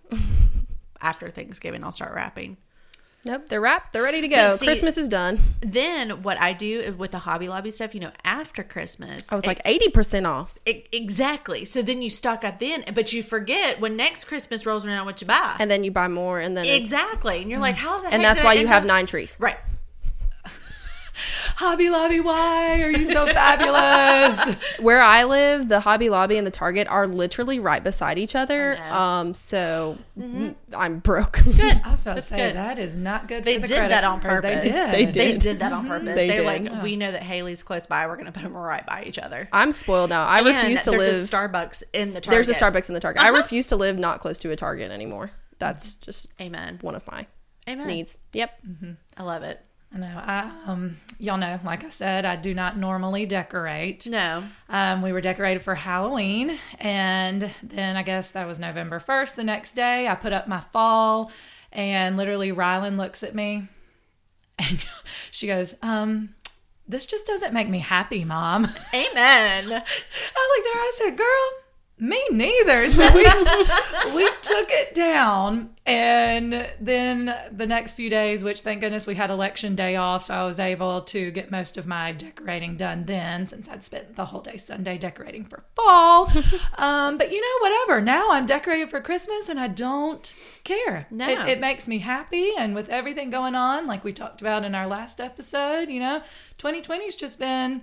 after 1.00 1.30
Thanksgiving. 1.30 1.82
I'll 1.82 1.92
start 1.92 2.14
wrapping. 2.14 2.56
Nope, 3.24 3.48
they're 3.48 3.60
wrapped. 3.60 3.92
They're 3.92 4.02
ready 4.02 4.20
to 4.20 4.26
go. 4.28 4.56
See- 4.56 4.66
Christmas 4.66 4.96
is 4.98 5.08
done. 5.08 5.40
Then 5.60 6.22
what 6.22 6.40
I 6.40 6.52
do 6.52 6.92
with 6.98 7.12
the 7.12 7.20
Hobby 7.20 7.48
Lobby 7.48 7.70
stuff, 7.70 7.94
you 7.94 8.00
know, 8.00 8.10
after 8.24 8.64
Christmas, 8.64 9.30
I 9.32 9.36
was 9.36 9.46
like 9.46 9.60
eighty 9.64 9.90
percent 9.90 10.26
off. 10.26 10.58
E- 10.66 10.84
exactly. 10.90 11.64
So 11.64 11.82
then 11.82 12.02
you 12.02 12.10
stock 12.10 12.42
up 12.44 12.58
then, 12.58 12.84
but 12.94 13.12
you 13.12 13.22
forget 13.22 13.80
when 13.80 13.96
next 13.96 14.24
Christmas 14.24 14.66
rolls 14.66 14.84
around 14.84 15.06
what 15.06 15.20
you 15.20 15.26
buy. 15.28 15.56
And 15.60 15.70
then 15.70 15.84
you 15.84 15.92
buy 15.92 16.08
more, 16.08 16.40
and 16.40 16.56
then 16.56 16.64
it's, 16.64 16.76
exactly, 16.76 17.40
and 17.42 17.50
you're 17.50 17.60
like, 17.60 17.76
how 17.76 18.00
the 18.00 18.08
and 18.12 18.24
that's 18.24 18.40
did 18.40 18.44
I 18.46 18.48
why 18.48 18.54
you 18.54 18.66
have 18.66 18.82
up- 18.82 18.88
nine 18.88 19.06
trees. 19.06 19.36
right. 19.38 19.56
Hobby 21.62 21.90
Lobby, 21.90 22.18
why 22.18 22.82
are 22.82 22.90
you 22.90 23.06
so 23.06 23.24
fabulous? 23.26 24.56
Where 24.80 25.00
I 25.00 25.22
live, 25.24 25.68
the 25.68 25.78
Hobby 25.78 26.10
Lobby 26.10 26.36
and 26.36 26.44
the 26.46 26.50
Target 26.50 26.88
are 26.88 27.06
literally 27.06 27.60
right 27.60 27.82
beside 27.84 28.18
each 28.18 28.34
other. 28.34 28.76
Um, 28.90 29.32
so 29.32 29.96
mm, 30.18 30.54
I'm 30.76 30.98
broke. 30.98 31.40
Good. 31.44 31.80
I 31.84 31.90
was 31.92 32.02
about 32.02 32.16
That's 32.16 32.28
to 32.28 32.34
say 32.34 32.36
good. 32.48 32.56
that 32.56 32.78
is 32.80 32.96
not 32.96 33.28
good. 33.28 33.44
They 33.44 33.54
for 33.56 33.60
the 33.62 33.66
did 33.68 33.76
credit 33.76 33.90
that 33.94 34.04
on 34.04 34.20
purpose. 34.20 34.62
They 34.62 34.68
did. 34.70 34.92
They 34.92 35.04
They 35.06 35.32
did. 35.32 35.40
did 35.40 35.58
that 35.60 35.72
on 35.72 35.86
purpose. 35.86 36.14
They 36.16 36.26
They 36.28 36.38
are 36.44 36.58
did. 36.58 36.72
like, 36.72 36.82
we 36.82 36.96
know 36.96 37.12
that 37.12 37.22
Haley's 37.22 37.62
close 37.62 37.86
by. 37.86 38.06
We're 38.08 38.16
going 38.16 38.26
to 38.26 38.32
put 38.32 38.42
them 38.42 38.54
right 38.56 38.84
by 38.84 39.04
each 39.06 39.18
other. 39.20 39.48
I'm 39.52 39.70
spoiled 39.70 40.10
now. 40.10 40.26
I 40.26 40.40
refuse 40.40 40.82
to 40.82 40.90
there's 40.90 41.30
live. 41.32 41.42
a 41.42 41.48
Starbucks 41.48 41.82
in 41.92 42.12
the 42.14 42.20
Target. 42.20 42.30
there's 42.44 42.48
a 42.48 42.54
Starbucks 42.60 42.88
in 42.88 42.94
the 42.94 43.00
Target. 43.00 43.22
I 43.22 43.28
Uh-huh. 43.28 43.38
refuse 43.38 43.68
to 43.68 43.76
live 43.76 43.98
not 44.00 44.18
close 44.18 44.38
to 44.40 44.50
a 44.50 44.56
Target 44.56 44.90
anymore. 44.90 45.30
That's 45.60 45.94
just 45.94 46.32
Amen. 46.40 46.78
one 46.82 46.96
of 46.96 47.06
my 47.06 47.26
Amen. 47.68 47.86
needs. 47.86 48.18
Yep. 48.32 48.50
I 49.16 49.22
love 49.22 49.44
it. 49.44 49.60
I 49.94 49.98
know. 49.98 50.22
I, 50.24 50.50
um, 50.66 50.96
y'all 51.18 51.36
know, 51.36 51.60
like 51.64 51.84
I 51.84 51.90
said, 51.90 52.24
I 52.24 52.36
do 52.36 52.54
not 52.54 52.78
normally 52.78 53.26
decorate. 53.26 54.06
No. 54.06 54.42
Um, 54.68 55.02
we 55.02 55.12
were 55.12 55.20
decorated 55.20 55.62
for 55.62 55.74
Halloween, 55.74 56.58
and 56.78 57.42
then 57.62 57.96
I 57.96 58.02
guess 58.02 58.30
that 58.30 58.46
was 58.46 58.58
November 58.58 58.98
1st. 58.98 59.34
The 59.34 59.44
next 59.44 59.74
day, 59.74 60.08
I 60.08 60.14
put 60.14 60.32
up 60.32 60.48
my 60.48 60.60
fall, 60.60 61.30
and 61.72 62.16
literally 62.16 62.52
Rylan 62.52 62.96
looks 62.96 63.22
at 63.22 63.34
me 63.34 63.68
and 64.58 64.84
she 65.30 65.46
goes, 65.46 65.74
um, 65.82 66.34
This 66.88 67.06
just 67.06 67.26
doesn't 67.26 67.52
make 67.52 67.68
me 67.68 67.78
happy, 67.78 68.24
mom. 68.24 68.64
Amen. 68.94 69.64
I 69.64 69.68
looked 69.68 69.72
at 69.72 70.74
her, 70.74 70.80
I 70.80 70.92
said, 70.96 71.16
Girl, 71.16 71.61
me 72.02 72.20
neither. 72.32 72.90
So 72.90 73.14
we, 73.14 73.22
we 74.14 74.28
took 74.42 74.68
it 74.70 74.92
down. 74.94 75.70
And 75.86 76.68
then 76.80 77.34
the 77.50 77.66
next 77.66 77.94
few 77.94 78.08
days, 78.08 78.44
which 78.44 78.60
thank 78.60 78.80
goodness 78.80 79.06
we 79.06 79.14
had 79.14 79.30
election 79.30 79.74
day 79.74 79.96
off, 79.96 80.24
so 80.24 80.34
I 80.34 80.44
was 80.44 80.60
able 80.60 81.02
to 81.02 81.30
get 81.32 81.50
most 81.50 81.76
of 81.76 81.88
my 81.88 82.12
decorating 82.12 82.76
done 82.76 83.04
then 83.04 83.46
since 83.46 83.68
I'd 83.68 83.82
spent 83.82 84.14
the 84.14 84.24
whole 84.24 84.42
day 84.42 84.58
Sunday 84.58 84.96
decorating 84.96 85.44
for 85.44 85.64
fall. 85.74 86.26
um, 86.78 87.18
but 87.18 87.32
you 87.32 87.40
know, 87.40 87.68
whatever. 87.68 88.00
Now 88.00 88.30
I'm 88.30 88.46
decorated 88.46 88.90
for 88.90 89.00
Christmas 89.00 89.48
and 89.48 89.58
I 89.58 89.68
don't 89.68 90.32
care. 90.62 91.06
No. 91.10 91.28
It, 91.28 91.48
it 91.48 91.60
makes 91.60 91.88
me 91.88 91.98
happy. 91.98 92.50
And 92.58 92.74
with 92.74 92.88
everything 92.88 93.30
going 93.30 93.54
on, 93.56 93.86
like 93.86 94.04
we 94.04 94.12
talked 94.12 94.40
about 94.40 94.64
in 94.64 94.74
our 94.74 94.86
last 94.86 95.20
episode, 95.20 95.88
you 95.88 95.98
know, 95.98 96.22
2020's 96.58 97.16
just 97.16 97.40
been 97.40 97.82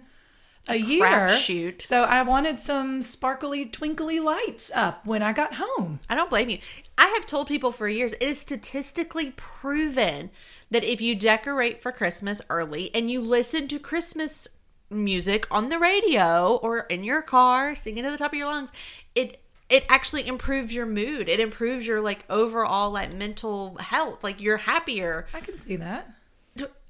a 0.69 0.75
year. 0.77 1.03
crapshoot. 1.03 1.81
So 1.81 2.03
I 2.03 2.21
wanted 2.21 2.59
some 2.59 3.01
sparkly, 3.01 3.65
twinkly 3.65 4.19
lights 4.19 4.71
up 4.73 5.05
when 5.05 5.21
I 5.21 5.33
got 5.33 5.55
home. 5.55 5.99
I 6.09 6.15
don't 6.15 6.29
blame 6.29 6.49
you. 6.49 6.59
I 6.97 7.07
have 7.07 7.25
told 7.25 7.47
people 7.47 7.71
for 7.71 7.87
years 7.87 8.13
it 8.13 8.23
is 8.23 8.39
statistically 8.39 9.31
proven 9.31 10.29
that 10.71 10.83
if 10.83 11.01
you 11.01 11.15
decorate 11.15 11.81
for 11.81 11.91
Christmas 11.91 12.41
early 12.49 12.93
and 12.93 13.09
you 13.09 13.21
listen 13.21 13.67
to 13.69 13.79
Christmas 13.79 14.47
music 14.89 15.47
on 15.51 15.69
the 15.69 15.79
radio 15.79 16.55
or 16.57 16.81
in 16.81 17.03
your 17.03 17.21
car, 17.21 17.75
singing 17.75 18.03
to 18.03 18.11
the 18.11 18.17
top 18.17 18.33
of 18.33 18.37
your 18.37 18.47
lungs, 18.47 18.69
it 19.15 19.41
it 19.69 19.85
actually 19.87 20.27
improves 20.27 20.73
your 20.73 20.87
mood. 20.87 21.29
It 21.29 21.39
improves 21.39 21.85
your 21.85 22.01
like 22.01 22.25
overall 22.29 22.91
like 22.91 23.13
mental 23.13 23.75
health. 23.77 24.23
Like 24.23 24.41
you're 24.41 24.57
happier. 24.57 25.27
I 25.33 25.41
can 25.41 25.59
see 25.59 25.75
that. 25.75 26.11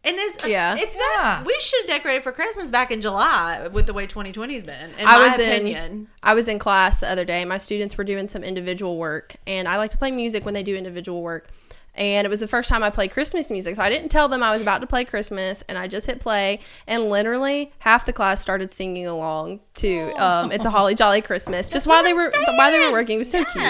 And 0.09 0.17
it's 0.19 0.45
Yeah. 0.47 0.75
if 0.75 0.93
Yeah. 0.93 0.99
that 1.17 1.45
we 1.45 1.55
should 1.59 1.81
have 1.81 1.87
decorated 1.97 2.23
for 2.23 2.31
Christmas 2.31 2.69
back 2.71 2.89
in 2.91 2.99
July 3.01 3.67
with 3.71 3.85
the 3.85 3.93
way 3.93 4.07
2020's 4.07 4.63
been. 4.63 4.91
In 4.97 5.07
I 5.07 5.17
my 5.17 5.27
was 5.27 5.35
opinion. 5.35 5.91
in 5.91 6.07
I 6.23 6.33
was 6.33 6.47
in 6.47 6.57
class 6.59 6.99
the 6.99 7.09
other 7.11 7.25
day. 7.25 7.45
My 7.45 7.57
students 7.59 7.97
were 7.97 8.03
doing 8.03 8.27
some 8.27 8.43
individual 8.43 8.97
work, 8.97 9.35
and 9.45 9.67
I 9.67 9.77
like 9.77 9.91
to 9.91 9.97
play 9.97 10.11
music 10.11 10.45
when 10.45 10.53
they 10.53 10.63
do 10.63 10.75
individual 10.75 11.21
work. 11.21 11.47
And 11.95 12.25
it 12.25 12.29
was 12.29 12.39
the 12.39 12.47
first 12.47 12.69
time 12.69 12.81
I 12.81 12.89
played 12.91 13.11
Christmas 13.11 13.49
music, 13.51 13.75
so 13.75 13.81
I 13.83 13.89
didn't 13.89 14.09
tell 14.09 14.29
them 14.29 14.41
I 14.41 14.51
was 14.51 14.61
about 14.61 14.79
to 14.81 14.87
play 14.87 15.03
Christmas, 15.05 15.63
and 15.67 15.77
I 15.77 15.87
just 15.87 16.05
hit 16.07 16.19
play, 16.21 16.59
and 16.87 17.09
literally 17.09 17.71
half 17.79 18.05
the 18.05 18.13
class 18.13 18.39
started 18.39 18.71
singing 18.71 19.05
along 19.05 19.59
to 19.75 20.11
um, 20.13 20.51
"It's 20.51 20.65
a 20.65 20.69
Holly 20.69 20.95
Jolly 20.95 21.21
Christmas" 21.21 21.69
just 21.69 21.87
while 21.87 22.03
they 22.03 22.13
were 22.13 22.31
while 22.55 22.71
they 22.71 22.79
were 22.79 22.91
working. 22.91 23.15
It 23.15 23.19
was 23.19 23.31
so 23.31 23.43
cute. 23.43 23.63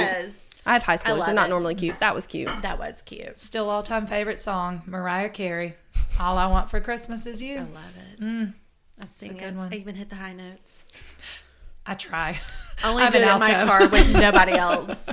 I 0.65 0.73
have 0.73 0.83
high 0.83 0.97
schoolers; 0.97 1.25
they're 1.25 1.33
not 1.33 1.47
it. 1.47 1.49
normally 1.49 1.73
cute. 1.75 1.99
That 2.01 2.13
was 2.13 2.27
cute. 2.27 2.49
That 2.61 2.77
was 2.77 3.01
cute. 3.01 3.37
Still 3.39 3.69
all 3.69 3.81
time 3.81 4.05
favorite 4.05 4.37
song, 4.37 4.83
Mariah 4.85 5.29
Carey. 5.29 5.75
All 6.19 6.37
I 6.37 6.47
want 6.47 6.69
for 6.69 6.79
Christmas 6.81 7.25
is 7.25 7.41
you. 7.41 7.57
I 7.57 7.59
love 7.59 7.93
it. 8.19 8.53
I 9.01 9.05
sing 9.05 9.33
good 9.33 9.41
it. 9.43 9.55
one. 9.55 9.69
I 9.71 9.77
even 9.77 9.95
hit 9.95 10.09
the 10.09 10.15
high 10.15 10.33
notes. 10.33 10.85
I 11.85 11.95
try. 11.95 12.39
Only 12.83 13.03
I'm 13.03 13.11
do 13.11 13.17
it 13.17 13.23
an 13.23 13.33
in 13.33 13.39
my 13.39 13.65
car 13.65 13.89
with 13.89 14.13
nobody 14.13 14.53
else. 14.53 15.09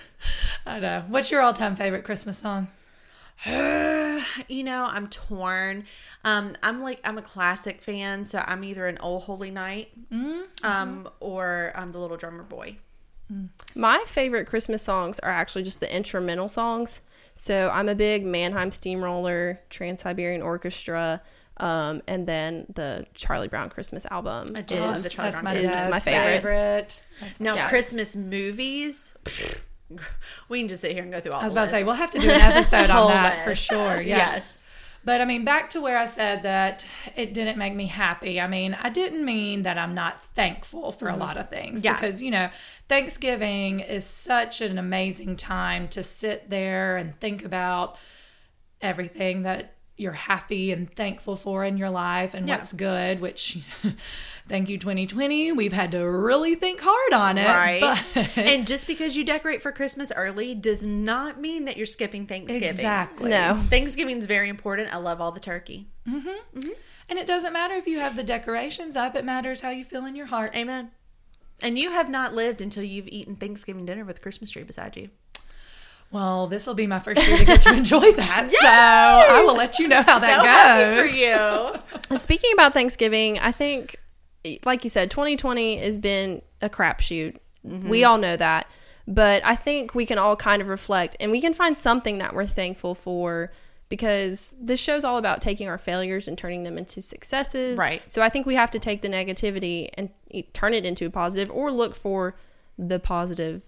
I 0.66 0.80
know. 0.80 1.04
What's 1.08 1.30
your 1.30 1.40
all 1.40 1.52
time 1.52 1.76
favorite 1.76 2.04
Christmas 2.04 2.38
song? 2.38 2.68
you 3.46 4.64
know, 4.64 4.86
I'm 4.88 5.08
torn. 5.08 5.84
Um, 6.24 6.54
I'm 6.62 6.82
like 6.82 7.00
I'm 7.04 7.18
a 7.18 7.22
classic 7.22 7.82
fan, 7.82 8.24
so 8.24 8.42
I'm 8.46 8.64
either 8.64 8.86
an 8.86 8.98
O 9.00 9.18
Holy 9.18 9.50
Night, 9.50 9.90
um, 10.62 11.08
or 11.20 11.72
um, 11.74 11.92
the 11.92 11.98
Little 11.98 12.16
Drummer 12.16 12.42
Boy. 12.42 12.76
My 13.74 14.02
favorite 14.06 14.46
Christmas 14.46 14.82
songs 14.82 15.18
are 15.20 15.30
actually 15.30 15.64
just 15.64 15.80
the 15.80 15.94
instrumental 15.94 16.48
songs. 16.48 17.00
So 17.36 17.70
I'm 17.72 17.88
a 17.88 17.94
big 17.94 18.24
Mannheim 18.26 18.72
Steamroller, 18.72 19.60
Trans 19.70 20.00
Siberian 20.00 20.42
Orchestra, 20.42 21.22
Um, 21.58 22.02
and 22.06 22.26
then 22.26 22.66
the 22.74 23.06
Charlie 23.14 23.48
Brown 23.48 23.70
Christmas 23.70 24.04
album 24.10 24.48
I 24.56 24.60
do 24.62 24.74
love 24.76 25.02
the 25.02 25.08
Charlie 25.08 25.30
That's 25.30 25.40
Brown 25.42 25.54
my 25.54 25.60
is 25.60 25.66
dad's 25.66 25.90
my 25.90 26.00
favorite. 26.00 26.42
favorite. 26.42 27.02
That's 27.20 27.40
Now, 27.40 27.54
Yeah. 27.54 27.68
Christmas 27.68 28.16
movies. 28.16 29.14
We 30.48 30.58
can 30.58 30.68
just 30.68 30.80
sit 30.80 30.92
here 30.92 31.04
and 31.04 31.12
go 31.12 31.20
through 31.20 31.30
all. 31.30 31.40
I 31.40 31.44
was 31.44 31.54
the 31.54 31.60
about 31.60 31.64
to 31.66 31.70
say 31.70 31.84
we'll 31.84 31.94
have 31.94 32.10
to 32.10 32.18
do 32.18 32.28
an 32.28 32.40
episode 32.40 32.90
on 32.90 33.06
that 33.08 33.44
for 33.44 33.54
sure. 33.54 34.00
Yes. 34.00 34.04
Yes. 34.04 34.62
But 35.04 35.20
I 35.20 35.24
mean, 35.24 35.44
back 35.44 35.70
to 35.70 35.80
where 35.80 35.96
I 35.96 36.06
said 36.06 36.42
that 36.42 36.84
it 37.14 37.32
didn't 37.32 37.56
make 37.56 37.72
me 37.72 37.86
happy. 37.86 38.40
I 38.40 38.48
mean, 38.48 38.76
I 38.82 38.88
didn't 38.88 39.24
mean 39.24 39.62
that 39.62 39.78
I'm 39.78 39.94
not 39.94 40.20
thankful 40.20 40.90
for 40.90 41.08
a 41.08 41.16
lot 41.16 41.36
of 41.36 41.48
things 41.48 41.84
Yeah. 41.84 41.92
because, 41.92 42.20
you 42.20 42.32
know, 42.32 42.50
Thanksgiving 42.88 43.80
is 43.80 44.04
such 44.04 44.60
an 44.60 44.78
amazing 44.78 45.36
time 45.36 45.88
to 45.88 46.02
sit 46.02 46.50
there 46.50 46.96
and 46.96 47.14
think 47.20 47.44
about 47.44 47.96
everything 48.80 49.42
that 49.42 49.72
you're 49.98 50.12
happy 50.12 50.72
and 50.72 50.94
thankful 50.94 51.36
for 51.36 51.64
in 51.64 51.78
your 51.78 51.88
life 51.88 52.34
and 52.34 52.46
Yeah. 52.46 52.56
what's 52.56 52.72
good, 52.74 53.18
which 53.20 53.56
thank 54.48 54.68
you 54.68 54.76
2020, 54.78 55.52
we've 55.52 55.72
had 55.72 55.92
to 55.92 56.00
really 56.00 56.54
think 56.54 56.80
hard 56.82 57.12
on 57.14 57.38
it. 57.38 57.46
Right. 57.46 57.80
But- 58.14 58.36
and 58.36 58.66
just 58.66 58.86
because 58.86 59.16
you 59.16 59.24
decorate 59.24 59.62
for 59.62 59.72
Christmas 59.72 60.12
early 60.14 60.54
does 60.54 60.84
not 60.86 61.40
mean 61.40 61.64
that 61.64 61.78
you're 61.78 61.86
skipping 61.86 62.26
Thanksgiving. 62.26 62.68
exactly. 62.68 63.30
No. 63.30 63.64
Thanksgiving 63.70 64.18
is 64.18 64.26
very 64.26 64.50
important. 64.50 64.92
I 64.92 64.98
love 64.98 65.20
all 65.22 65.32
the 65.32 65.40
turkey. 65.40 65.88
Mm-hmm. 66.06 66.58
Mm-hmm. 66.58 66.70
And 67.08 67.18
it 67.18 67.26
doesn't 67.26 67.54
matter 67.54 67.74
if 67.74 67.86
you 67.86 67.98
have 68.00 68.16
the 68.16 68.22
decorations 68.24 68.96
up, 68.96 69.14
it 69.16 69.24
matters 69.24 69.62
how 69.62 69.70
you 69.70 69.84
feel 69.84 70.04
in 70.04 70.14
your 70.14 70.26
heart. 70.26 70.54
Amen. 70.54 70.90
And 71.62 71.78
you 71.78 71.90
have 71.90 72.10
not 72.10 72.34
lived 72.34 72.60
until 72.60 72.82
you've 72.82 73.08
eaten 73.08 73.36
Thanksgiving 73.36 73.86
dinner 73.86 74.04
with 74.04 74.18
a 74.18 74.20
Christmas 74.20 74.50
tree 74.50 74.62
beside 74.62 74.96
you. 74.96 75.10
Well, 76.10 76.46
this 76.46 76.66
will 76.66 76.74
be 76.74 76.86
my 76.86 76.98
first 76.98 77.26
year 77.26 77.36
to 77.38 77.44
get 77.44 77.62
to 77.62 77.72
enjoy 77.72 78.12
that. 78.12 78.50
So 78.60 78.68
I 78.68 79.42
will 79.42 79.56
let 79.56 79.78
you 79.78 79.88
know 79.88 80.02
how 80.02 80.18
that 80.18 80.40
so 80.40 80.46
happy 80.46 80.94
goes. 80.94 81.10
for 81.10 82.12
you. 82.12 82.18
Speaking 82.18 82.50
about 82.54 82.74
Thanksgiving, 82.74 83.38
I 83.38 83.52
think, 83.52 83.96
like 84.64 84.84
you 84.84 84.90
said, 84.90 85.10
2020 85.10 85.78
has 85.78 85.98
been 85.98 86.42
a 86.60 86.68
crapshoot. 86.68 87.36
Mm-hmm. 87.66 87.88
We 87.88 88.04
all 88.04 88.18
know 88.18 88.36
that. 88.36 88.68
But 89.08 89.44
I 89.44 89.54
think 89.54 89.94
we 89.94 90.06
can 90.06 90.18
all 90.18 90.36
kind 90.36 90.60
of 90.60 90.68
reflect 90.68 91.16
and 91.20 91.30
we 91.30 91.40
can 91.40 91.54
find 91.54 91.76
something 91.76 92.18
that 92.18 92.34
we're 92.34 92.46
thankful 92.46 92.94
for 92.94 93.52
because 93.88 94.56
this 94.60 94.80
show's 94.80 95.04
all 95.04 95.18
about 95.18 95.40
taking 95.40 95.68
our 95.68 95.78
failures 95.78 96.26
and 96.26 96.36
turning 96.36 96.64
them 96.64 96.76
into 96.76 97.00
successes. 97.00 97.78
Right. 97.78 98.02
So 98.12 98.22
I 98.22 98.28
think 98.28 98.46
we 98.46 98.54
have 98.54 98.70
to 98.72 98.78
take 98.78 99.02
the 99.02 99.08
negativity 99.08 99.88
and 99.94 100.10
turn 100.52 100.74
it 100.74 100.84
into 100.84 101.06
a 101.06 101.10
positive 101.10 101.50
or 101.50 101.70
look 101.70 101.94
for 101.94 102.36
the 102.78 102.98
positive 102.98 103.62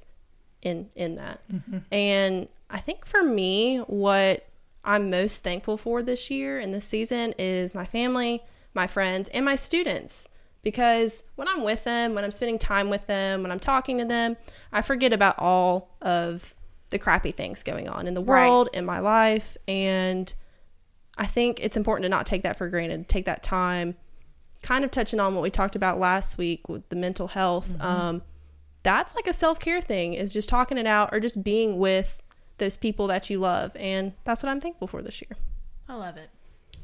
in 0.62 0.90
in 0.96 1.16
that. 1.16 1.40
Mm-hmm. 1.52 1.78
And 1.92 2.48
I 2.68 2.78
think 2.78 3.06
for 3.06 3.22
me 3.22 3.78
what 3.78 4.46
I'm 4.84 5.10
most 5.10 5.44
thankful 5.44 5.76
for 5.76 6.02
this 6.02 6.30
year 6.30 6.58
and 6.58 6.74
this 6.74 6.84
season 6.84 7.34
is 7.38 7.74
my 7.74 7.86
family, 7.86 8.42
my 8.74 8.86
friends, 8.86 9.28
and 9.30 9.44
my 9.44 9.56
students. 9.56 10.28
Because 10.62 11.22
when 11.36 11.46
I'm 11.46 11.62
with 11.62 11.84
them, 11.84 12.14
when 12.14 12.24
I'm 12.24 12.32
spending 12.32 12.58
time 12.58 12.90
with 12.90 13.06
them, 13.06 13.42
when 13.42 13.52
I'm 13.52 13.60
talking 13.60 13.98
to 13.98 14.04
them, 14.04 14.36
I 14.72 14.82
forget 14.82 15.12
about 15.12 15.38
all 15.38 15.94
of 16.02 16.54
the 16.90 16.98
crappy 16.98 17.32
things 17.32 17.62
going 17.62 17.88
on 17.88 18.06
in 18.06 18.14
the 18.14 18.22
Right. 18.22 18.48
world, 18.48 18.68
in 18.72 18.84
my 18.84 18.98
life. 19.00 19.56
And 19.66 20.32
I 21.16 21.26
think 21.26 21.58
it's 21.60 21.76
important 21.76 22.04
to 22.04 22.08
not 22.08 22.26
take 22.26 22.42
that 22.42 22.56
for 22.56 22.68
granted, 22.68 23.08
take 23.08 23.24
that 23.26 23.42
time. 23.42 23.96
Kind 24.62 24.84
of 24.84 24.90
touching 24.90 25.20
on 25.20 25.34
what 25.34 25.42
we 25.42 25.50
talked 25.50 25.76
about 25.76 25.98
last 26.00 26.36
week 26.38 26.68
with 26.68 26.88
the 26.88 26.96
mental 26.96 27.28
health. 27.28 27.70
Um, 27.80 28.22
that's 28.82 29.14
like 29.14 29.26
a 29.26 29.32
self 29.32 29.60
care 29.60 29.80
thing, 29.80 30.14
is 30.14 30.32
just 30.32 30.48
talking 30.48 30.78
it 30.78 30.86
out 30.86 31.10
or 31.12 31.20
just 31.20 31.44
being 31.44 31.78
with 31.78 32.22
those 32.58 32.76
people 32.76 33.06
that 33.08 33.30
you 33.30 33.38
love. 33.38 33.70
And 33.76 34.14
that's 34.24 34.42
what 34.42 34.50
I'm 34.50 34.60
thankful 34.60 34.88
for 34.88 35.00
this 35.02 35.20
year. 35.22 35.36
I 35.88 35.94
love 35.94 36.16
it. 36.16 36.30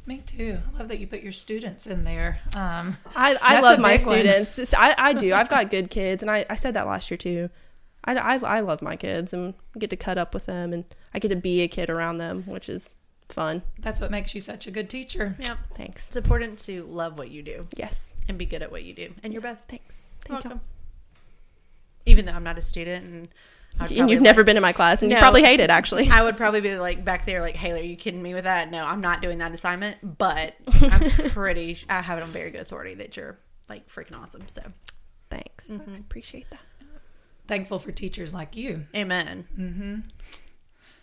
Me 0.06 0.18
too. 0.18 0.58
I 0.74 0.78
love 0.78 0.88
that 0.88 0.98
you 0.98 1.06
put 1.06 1.22
your 1.22 1.32
students 1.32 1.86
in 1.86 2.04
there. 2.04 2.40
Um, 2.54 2.96
I, 3.16 3.36
I 3.40 3.60
love 3.60 3.78
my 3.78 3.96
students. 3.96 4.72
I, 4.76 4.94
I 4.98 5.12
do. 5.14 5.32
I've 5.32 5.48
got 5.48 5.70
good 5.70 5.90
kids, 5.90 6.22
and 6.22 6.30
I, 6.30 6.44
I 6.50 6.56
said 6.56 6.74
that 6.74 6.86
last 6.86 7.10
year 7.10 7.16
too. 7.18 7.48
I, 8.04 8.14
I, 8.14 8.36
I 8.36 8.60
love 8.60 8.82
my 8.82 8.96
kids 8.96 9.32
and 9.32 9.54
I 9.74 9.78
get 9.78 9.90
to 9.90 9.96
cut 9.96 10.18
up 10.18 10.34
with 10.34 10.46
them, 10.46 10.72
and 10.72 10.84
I 11.14 11.18
get 11.18 11.28
to 11.28 11.36
be 11.36 11.62
a 11.62 11.68
kid 11.68 11.88
around 11.90 12.18
them, 12.18 12.42
which 12.46 12.68
is 12.68 12.94
fun. 13.28 13.62
that's 13.80 14.00
what 14.00 14.10
makes 14.10 14.34
you 14.34 14.40
such 14.40 14.66
a 14.66 14.70
good 14.70 14.90
teacher. 14.90 15.34
Yeah. 15.40 15.56
Thanks. 15.74 16.06
It's 16.08 16.16
important 16.16 16.58
to 16.60 16.84
love 16.84 17.16
what 17.18 17.30
you 17.30 17.42
do 17.42 17.66
Yes. 17.76 18.12
and 18.28 18.36
be 18.36 18.44
good 18.46 18.62
at 18.62 18.70
what 18.70 18.84
you 18.84 18.92
do. 18.94 19.12
And 19.22 19.32
you're 19.32 19.40
both. 19.42 19.58
Thanks. 19.68 19.98
You're 20.28 20.36
Thank 20.36 20.44
you. 20.44 20.50
welcome. 20.50 20.60
Even 22.06 22.26
though 22.26 22.32
I'm 22.32 22.44
not 22.44 22.58
a 22.58 22.62
student 22.62 23.06
and 23.06 23.28
And 23.80 23.90
you've 23.90 24.08
like- 24.08 24.20
never 24.20 24.44
been 24.44 24.56
in 24.56 24.62
my 24.62 24.72
class, 24.72 25.02
and 25.02 25.10
you 25.10 25.16
probably 25.18 25.42
hate 25.42 25.58
it 25.60 25.70
actually. 25.70 26.08
I 26.10 26.22
would 26.22 26.36
probably 26.36 26.60
be 26.60 26.76
like 26.76 27.04
back 27.04 27.24
there, 27.24 27.40
like, 27.40 27.56
Haley, 27.56 27.80
are 27.80 27.84
you 27.84 27.96
kidding 27.96 28.22
me 28.22 28.34
with 28.34 28.44
that? 28.44 28.70
No, 28.70 28.84
I'm 28.84 29.00
not 29.00 29.22
doing 29.22 29.38
that 29.38 29.52
assignment, 29.52 30.18
but 30.18 30.54
I'm 30.82 31.00
pretty, 31.30 31.78
I 31.88 32.02
have 32.02 32.18
it 32.18 32.22
on 32.22 32.28
very 32.30 32.50
good 32.50 32.60
authority 32.60 32.94
that 32.96 33.16
you're 33.16 33.38
like 33.68 33.88
freaking 33.88 34.20
awesome. 34.20 34.42
So, 34.48 34.60
Thanks. 35.30 35.70
I 35.70 35.74
mm-hmm. 35.76 35.94
appreciate 35.96 36.50
that. 36.50 36.60
Thankful 37.46 37.78
for 37.78 37.92
teachers 37.92 38.32
like 38.32 38.56
you. 38.56 38.86
amen. 38.94 39.46
Mm-hmm. 39.58 39.94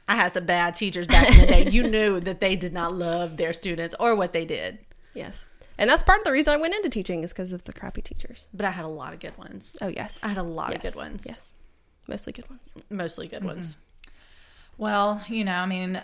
I 0.07 0.15
had 0.15 0.33
some 0.33 0.45
bad 0.45 0.75
teachers 0.75 1.07
back 1.07 1.31
in 1.33 1.39
the 1.41 1.47
day. 1.47 1.69
You 1.69 1.83
knew 1.89 2.19
that 2.19 2.41
they 2.41 2.55
did 2.55 2.73
not 2.73 2.93
love 2.93 3.37
their 3.37 3.53
students 3.53 3.95
or 3.99 4.15
what 4.15 4.33
they 4.33 4.45
did, 4.45 4.79
Yes. 5.13 5.45
And 5.77 5.89
that's 5.89 6.03
part 6.03 6.19
of 6.19 6.25
the 6.25 6.31
reason 6.31 6.53
I 6.53 6.57
went 6.57 6.75
into 6.75 6.89
teaching 6.89 7.23
is 7.23 7.31
because 7.33 7.53
of 7.53 7.63
the 7.63 7.73
crappy 7.73 8.01
teachers. 8.01 8.47
but 8.53 8.65
I 8.65 8.71
had 8.71 8.85
a 8.85 8.89
lot 8.89 9.13
of 9.13 9.19
good 9.19 9.37
ones, 9.37 9.75
Oh, 9.81 9.87
yes. 9.87 10.23
I 10.23 10.27
had 10.29 10.37
a 10.37 10.43
lot 10.43 10.75
of 10.75 10.81
good 10.81 10.95
ones. 10.95 11.25
Yes. 11.27 11.53
Mostly 12.07 12.33
good 12.33 12.49
ones. 12.49 12.73
mostly 12.89 13.27
good 13.27 13.43
ones. 13.43 13.77
Well, 14.77 15.23
you 15.27 15.43
know, 15.43 15.53
I 15.55 15.65
mean, 15.65 16.01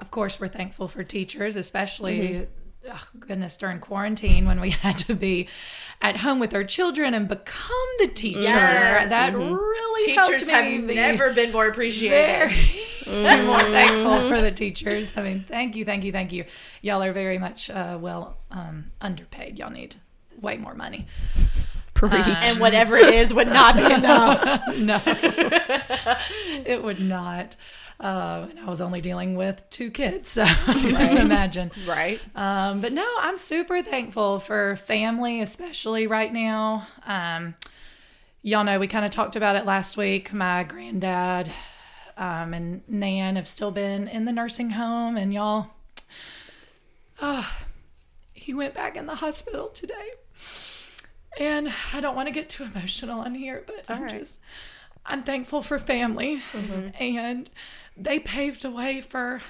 of 0.00 0.10
course, 0.10 0.38
we're 0.40 0.48
thankful 0.48 0.88
for 0.88 1.02
teachers, 1.04 1.56
especially, 1.56 2.46
oh, 2.90 3.08
goodness, 3.18 3.56
during 3.56 3.78
quarantine 3.78 4.46
when 4.46 4.60
we 4.60 4.70
had 4.84 4.96
to 4.98 5.14
be 5.14 5.48
at 6.02 6.18
home 6.18 6.38
with 6.40 6.54
our 6.54 6.64
children 6.64 7.14
and 7.14 7.28
become 7.28 7.86
the 7.98 8.08
teacher. 8.08 8.40
Yes. 8.40 9.08
That 9.10 9.34
really 9.34 10.06
Teachers 10.06 10.46
helped 10.46 10.46
have 10.50 10.64
me 10.64 10.78
be 10.86 10.94
never 10.94 11.32
been 11.32 11.52
more 11.52 11.66
appreciated. 11.66 12.50
very 13.06 13.46
more 13.46 13.58
thankful 13.58 14.28
for 14.28 14.40
the 14.40 14.50
teachers. 14.52 15.12
I 15.16 15.22
mean, 15.22 15.44
thank 15.46 15.76
you, 15.76 15.84
thank 15.84 16.04
you, 16.04 16.12
thank 16.12 16.32
you. 16.32 16.44
Y'all 16.82 17.02
are 17.02 17.12
very 17.12 17.38
much 17.38 17.70
uh, 17.70 17.98
well 18.00 18.38
um, 18.50 18.86
underpaid. 19.00 19.58
Y'all 19.58 19.70
need 19.70 19.96
way 20.40 20.56
more 20.56 20.74
money. 20.74 21.06
Preach. 21.94 22.12
and 22.26 22.58
whatever 22.58 22.96
it 22.96 23.14
is 23.14 23.32
would 23.32 23.46
not 23.46 23.76
be 23.76 23.84
enough. 23.94 24.44
no, 24.76 25.00
it 26.66 26.82
would 26.82 27.00
not. 27.00 27.56
Uh, 28.00 28.46
and 28.50 28.58
I 28.58 28.68
was 28.68 28.80
only 28.80 29.00
dealing 29.00 29.36
with 29.36 29.62
two 29.70 29.90
kids, 29.90 30.30
so 30.30 30.42
you 30.76 30.94
can 30.94 31.18
imagine. 31.18 31.70
right. 31.86 32.20
Um, 32.34 32.80
but 32.80 32.92
no, 32.92 33.06
I'm 33.18 33.36
super 33.38 33.82
thankful 33.82 34.40
for 34.40 34.76
family, 34.76 35.40
especially 35.40 36.06
right 36.06 36.32
now. 36.32 36.86
Um, 37.06 37.54
y'all 38.42 38.64
know 38.64 38.78
we 38.78 38.88
kind 38.88 39.04
of 39.04 39.10
talked 39.10 39.36
about 39.36 39.56
it 39.56 39.64
last 39.64 39.96
week. 39.96 40.32
My 40.32 40.64
granddad 40.64 41.50
um, 42.16 42.54
and 42.54 42.82
Nan 42.88 43.36
have 43.36 43.46
still 43.46 43.70
been 43.70 44.08
in 44.08 44.24
the 44.24 44.32
nursing 44.32 44.70
home, 44.70 45.16
and 45.16 45.32
y'all, 45.32 45.68
oh, 47.20 47.64
he 48.32 48.54
went 48.54 48.74
back 48.74 48.96
in 48.96 49.06
the 49.06 49.14
hospital 49.16 49.68
today. 49.68 50.10
And 51.38 51.72
I 51.92 52.00
don't 52.00 52.14
want 52.14 52.28
to 52.28 52.34
get 52.34 52.48
too 52.48 52.64
emotional 52.74 53.20
on 53.20 53.34
here, 53.34 53.64
but 53.66 53.90
I'm 53.90 54.02
right. 54.02 54.18
just, 54.18 54.40
I'm 55.06 55.22
thankful 55.22 55.62
for 55.62 55.78
family, 55.78 56.40
mm-hmm. 56.52 56.88
and 56.98 57.50
they 57.96 58.18
paved 58.18 58.64
a 58.64 58.70
way 58.70 59.00
for 59.00 59.42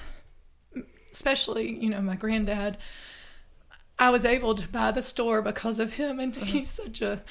especially 1.12 1.78
you 1.78 1.88
know 1.88 2.02
my 2.02 2.16
granddad. 2.16 2.76
I 3.98 4.10
was 4.10 4.24
able 4.24 4.54
to 4.56 4.68
buy 4.68 4.90
the 4.90 5.02
store 5.02 5.40
because 5.40 5.78
of 5.78 5.94
him 5.94 6.18
and 6.18 6.34
mm-hmm. 6.34 6.44
he's 6.44 6.70
such 6.70 7.00
a 7.00 7.22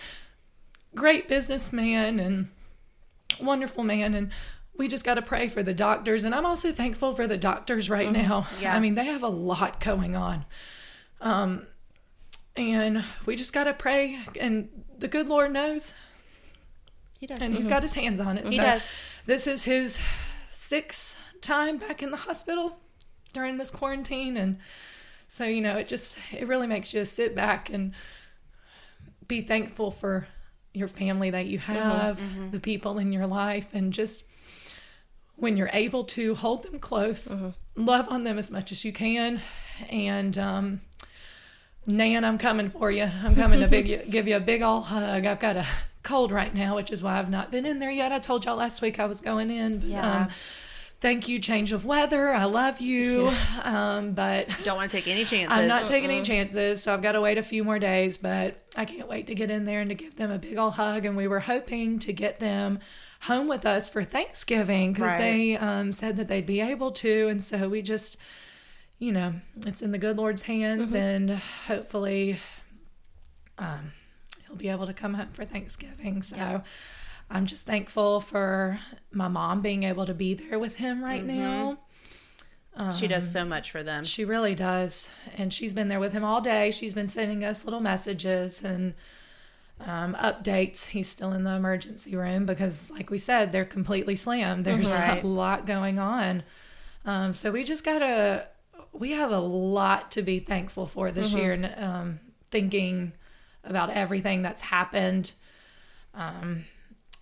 great 0.95 1.27
businessman 1.27 2.19
and 2.19 2.49
wonderful 3.41 3.83
man 3.83 4.13
and 4.13 4.31
we 4.75 4.87
just 4.87 5.03
got 5.03 5.15
to 5.15 5.21
pray 5.21 5.49
for 5.49 5.61
the 5.61 5.73
doctors. 5.73 6.23
And 6.23 6.33
i'm 6.33 6.45
also 6.45 6.71
thankful 6.71 7.13
for 7.13 7.27
the 7.27 7.37
doctors 7.37 7.89
right 7.89 8.07
mm-hmm. 8.07 8.27
now. 8.27 8.47
Yeah. 8.61 8.75
i 8.75 8.79
mean 8.79 8.95
they 8.95 9.05
have 9.05 9.23
a 9.23 9.27
lot 9.27 9.79
going 9.79 10.15
on. 10.15 10.45
Um 11.19 11.67
and 12.55 13.03
we 13.25 13.35
just 13.35 13.51
got 13.51 13.63
to 13.65 13.73
pray 13.73 14.19
and 14.39 14.69
the 14.97 15.07
good 15.07 15.27
lord 15.27 15.51
knows 15.51 15.93
He 17.23 17.27
does. 17.27 17.39
and 17.39 17.53
he's 17.53 17.61
mm-hmm. 17.61 17.69
got 17.69 17.83
his 17.83 17.93
hands 17.93 18.19
on 18.19 18.37
it. 18.37 18.45
He 18.49 18.57
so 18.57 18.63
does. 18.63 18.85
this 19.25 19.47
is 19.47 19.63
his 19.63 19.97
sixth 20.51 21.17
time 21.39 21.77
back 21.77 22.03
in 22.03 22.11
the 22.11 22.17
hospital 22.17 22.75
during 23.31 23.57
this 23.57 23.71
quarantine. 23.71 24.35
And 24.35 24.59
so 25.29 25.45
you 25.45 25.61
know 25.61 25.77
it 25.77 25.87
just 25.87 26.17
it 26.33 26.49
really 26.49 26.67
makes 26.67 26.93
you 26.93 27.05
sit 27.05 27.33
back 27.33 27.69
and 27.69 27.93
be 29.25 29.39
thankful 29.39 29.89
for 29.89 30.27
your 30.73 30.89
family 30.89 31.29
that 31.29 31.45
you 31.45 31.59
have 31.59 32.19
mm-hmm. 32.19 32.49
the 32.49 32.59
people 32.59 32.99
in 32.99 33.13
your 33.13 33.25
life 33.25 33.69
and 33.71 33.93
just 33.93 34.25
when 35.37 35.55
you're 35.55 35.69
able 35.71 36.03
to 36.03 36.35
hold 36.35 36.63
them 36.63 36.77
close 36.77 37.29
mm-hmm. 37.29 37.51
love 37.77 38.09
on 38.09 38.25
them 38.25 38.37
as 38.37 38.51
much 38.51 38.69
as 38.73 38.83
you 38.83 38.91
can. 38.91 39.39
And 39.89 40.37
um 40.37 40.81
nan 41.87 42.25
i'm 42.25 42.37
coming 42.37 42.69
for 42.69 42.91
you. 42.91 43.03
I'm 43.03 43.33
coming 43.33 43.61
to 43.61 43.69
big 43.69 44.09
give 44.11 44.27
you 44.27 44.35
a 44.35 44.41
big 44.41 44.61
ol' 44.61 44.81
hug. 44.81 45.25
I've 45.25 45.39
got 45.39 45.55
a 45.55 45.65
cold 46.03 46.31
right 46.31 46.53
now 46.53 46.75
which 46.75 46.91
is 46.91 47.01
why 47.01 47.17
i've 47.17 47.29
not 47.29 47.49
been 47.51 47.65
in 47.65 47.79
there 47.79 47.89
yet 47.91 48.11
i 48.11 48.19
told 48.19 48.43
y'all 48.45 48.57
last 48.57 48.81
week 48.81 48.99
i 48.99 49.05
was 49.05 49.21
going 49.21 49.49
in 49.49 49.79
but 49.79 49.87
Yeah. 49.89 50.21
um 50.23 50.27
thank 50.99 51.27
you, 51.27 51.37
change 51.37 51.73
of 51.73 51.83
weather. 51.83 52.29
I 52.33 52.45
love 52.45 52.79
you. 52.79 53.29
Um, 53.61 54.13
but 54.13 54.47
Don't 54.63 54.77
want 54.77 54.89
to 54.89 54.95
take 54.95 55.09
any 55.09 55.25
chances. 55.25 55.49
I'm 55.51 55.67
not 55.67 55.85
taking 55.85 56.09
any 56.09 56.21
chances, 56.23 56.81
so 56.81 56.93
I've 56.93 57.01
got 57.01 57.11
to 57.11 57.19
wait 57.19 57.37
a 57.37 57.43
few 57.43 57.65
more 57.65 57.77
days. 57.77 58.17
But 58.17 58.63
I 58.77 58.85
can't 58.85 59.09
wait 59.09 59.27
to 59.27 59.35
get 59.35 59.51
in 59.51 59.65
there 59.65 59.81
and 59.81 59.89
to 59.89 59.95
give 59.95 60.15
them 60.15 60.31
a 60.31 60.39
big 60.39 60.57
old 60.57 60.75
hug. 60.75 61.03
And 61.05 61.17
we 61.17 61.27
were 61.27 61.41
hoping 61.41 61.99
to 61.99 62.13
get 62.13 62.39
them 62.39 62.79
home 63.23 63.49
with 63.49 63.65
us 63.65 63.89
for 63.89 64.05
Thanksgiving 64.05 64.93
because 64.93 65.09
Right. 65.11 65.17
they 65.17 65.57
um, 65.57 65.91
said 65.91 66.15
that 66.15 66.29
they'd 66.29 66.45
be 66.45 66.61
able 66.61 66.93
to, 66.93 67.27
and 67.27 67.43
so 67.43 67.67
we 67.67 67.81
just, 67.81 68.15
you 68.97 69.11
know, 69.11 69.33
it's 69.65 69.81
in 69.81 69.91
the 69.91 69.97
good 69.97 70.15
Lord's 70.15 70.43
hands, 70.43 70.93
and 70.95 71.31
hopefully, 71.67 72.37
um, 73.57 73.91
he'll 74.53 74.59
be 74.59 74.69
able 74.69 74.85
to 74.87 74.93
come 74.93 75.15
home 75.15 75.29
for 75.33 75.45
Thanksgiving. 75.45 76.21
So. 76.21 76.63
I'm 77.29 77.45
just 77.47 77.65
thankful 77.65 78.19
for 78.19 78.77
my 79.11 79.27
mom 79.27 79.61
being 79.61 79.83
able 79.83 80.05
to 80.05 80.13
be 80.13 80.35
there 80.35 80.59
with 80.59 80.75
him 80.75 81.03
right 81.03 81.23
now. 81.25 81.79
she 82.95 83.07
does 83.07 83.31
so 83.31 83.43
much 83.43 83.71
for 83.71 83.81
them. 83.81 84.03
She 84.03 84.23
really 84.23 84.53
does. 84.53 85.09
And 85.37 85.51
she's 85.51 85.73
been 85.73 85.87
there 85.87 86.01
with 86.01 86.13
him 86.13 86.23
all 86.23 86.41
day. 86.41 86.69
She's 86.69 86.93
been 86.93 87.07
sending 87.07 87.43
us 87.43 87.63
little 87.65 87.79
messages 87.79 88.61
and 88.61 88.93
um, 89.79 90.15
updates. 90.15 90.87
He's 90.89 91.07
still 91.07 91.31
in 91.31 91.43
the 91.43 91.51
emergency 91.53 92.15
room 92.15 92.45
because, 92.45 92.91
like 92.91 93.09
we 93.09 93.17
said, 93.17 93.51
they're 93.51 93.65
completely 93.65 94.15
slammed. 94.15 94.65
There's 94.65 94.93
Right. 94.93 95.23
a 95.23 95.25
lot 95.25 95.65
going 95.65 95.97
on. 95.97 96.43
Um, 97.05 97.33
so 97.33 97.51
we 97.51 97.63
just 97.63 97.83
got 97.83 97.99
to, 97.99 98.47
we 98.91 99.11
have 99.13 99.31
a 99.31 99.39
lot 99.39 100.11
to 100.11 100.21
be 100.21 100.39
thankful 100.39 100.85
for 100.85 101.09
this 101.09 101.33
year 101.33 101.53
and 101.53 101.73
um, 101.83 102.19
thinking 102.51 103.13
about 103.63 103.89
everything 103.91 104.41
that's 104.41 104.61
happened 104.61 105.31
um, 106.13 106.65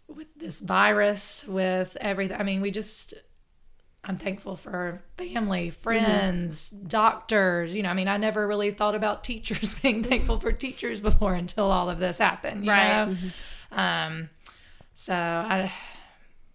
with 0.08 0.28
this 0.36 0.60
virus, 0.60 1.46
with 1.48 1.96
everything. 2.02 2.40
I 2.40 2.44
mean, 2.44 2.62
we 2.62 2.72
just, 2.72 3.14
I'm 4.04 4.18
thankful 4.18 4.56
for 4.56 5.02
family, 5.18 5.70
friends, 5.70 6.70
doctors. 6.70 7.76
You 7.76 7.84
know, 7.84 7.90
I 7.90 7.94
mean, 7.94 8.08
I 8.08 8.18
never 8.18 8.48
really 8.48 8.72
thought 8.72 8.96
about 8.96 9.24
teachers 9.32 9.76
being 9.76 10.04
thankful 10.04 10.40
for 10.40 10.52
teachers 10.52 11.00
before 11.00 11.34
until 11.34 11.72
all 11.72 11.90
of 11.90 12.00
this 12.00 12.18
happened. 12.18 12.66
You 12.66 12.72
Right. 12.72 13.08
Know? 13.08 13.78
Um, 13.78 14.30
so 14.94 15.16
I 15.16 15.72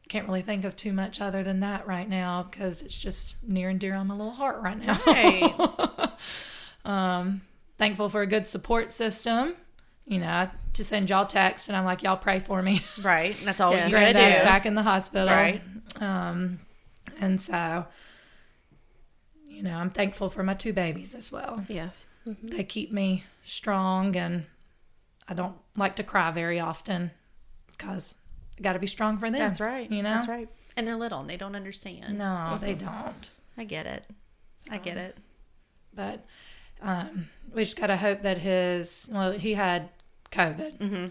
can't 0.08 0.26
really 0.28 0.42
think 0.42 0.64
of 0.64 0.76
too 0.76 0.92
much 0.92 1.20
other 1.20 1.42
than 1.42 1.60
that 1.60 1.86
right 1.86 2.08
now 2.08 2.42
because 2.44 2.82
it's 2.82 2.96
just 2.96 3.36
near 3.42 3.68
and 3.68 3.80
dear 3.80 3.94
on 3.94 4.06
my 4.06 4.14
little 4.14 4.32
heart 4.32 4.60
right 4.60 4.78
now. 4.78 4.98
Right. 5.06 6.10
um, 6.84 7.40
thankful 7.78 8.08
for 8.08 8.22
a 8.22 8.26
good 8.26 8.46
support 8.46 8.90
system. 8.90 9.54
You 10.06 10.18
know, 10.18 10.48
to 10.74 10.84
send 10.84 11.10
y'all 11.10 11.26
texts 11.26 11.68
and 11.68 11.76
I'm 11.76 11.84
like, 11.84 12.02
y'all 12.02 12.16
pray 12.16 12.38
for 12.38 12.62
me. 12.62 12.80
right. 13.02 13.36
That's 13.44 13.60
all 13.60 13.72
Yes. 13.72 13.86
you 13.90 13.96
gotta 13.96 14.12
do. 14.12 14.44
back 14.44 14.64
in 14.66 14.74
the 14.74 14.82
hospital. 14.82 15.26
Right. 15.26 15.60
Um, 16.00 16.58
and 17.20 17.40
so, 17.40 17.86
you 19.48 19.62
know, 19.62 19.74
I'm 19.74 19.90
thankful 19.90 20.28
for 20.28 20.42
my 20.42 20.54
two 20.54 20.72
babies 20.72 21.14
as 21.14 21.32
well. 21.32 21.64
Yes. 21.68 22.08
They 22.42 22.64
keep 22.64 22.92
me 22.92 23.24
strong, 23.44 24.16
and 24.16 24.44
I 25.28 25.34
don't 25.34 25.56
like 25.76 25.96
to 25.96 26.02
cry 26.02 26.30
very 26.32 26.58
often 26.58 27.12
because 27.70 28.14
I 28.58 28.62
got 28.62 28.72
to 28.72 28.78
be 28.78 28.86
strong 28.88 29.16
for 29.18 29.30
them. 29.30 29.38
That's 29.38 29.60
right. 29.60 29.90
You 29.90 30.02
know, 30.02 30.10
That's 30.10 30.28
right. 30.28 30.48
And 30.76 30.86
they're 30.86 30.96
little 30.96 31.20
and 31.20 31.30
they 31.30 31.36
don't 31.36 31.56
understand. 31.56 32.18
No, 32.18 32.58
they 32.60 32.74
don't. 32.74 33.30
I 33.56 33.64
get 33.64 33.86
it. 33.86 34.04
I 34.70 34.78
get 34.78 34.96
it. 34.98 35.16
But 35.94 36.26
um, 36.82 37.26
we 37.54 37.62
just 37.62 37.78
got 37.78 37.86
to 37.86 37.96
hope 37.96 38.22
that 38.22 38.38
his 38.38 39.08
well, 39.10 39.32
he 39.32 39.54
had 39.54 39.88
COVID, 40.36 40.78
Mm-hmm. 40.78 41.06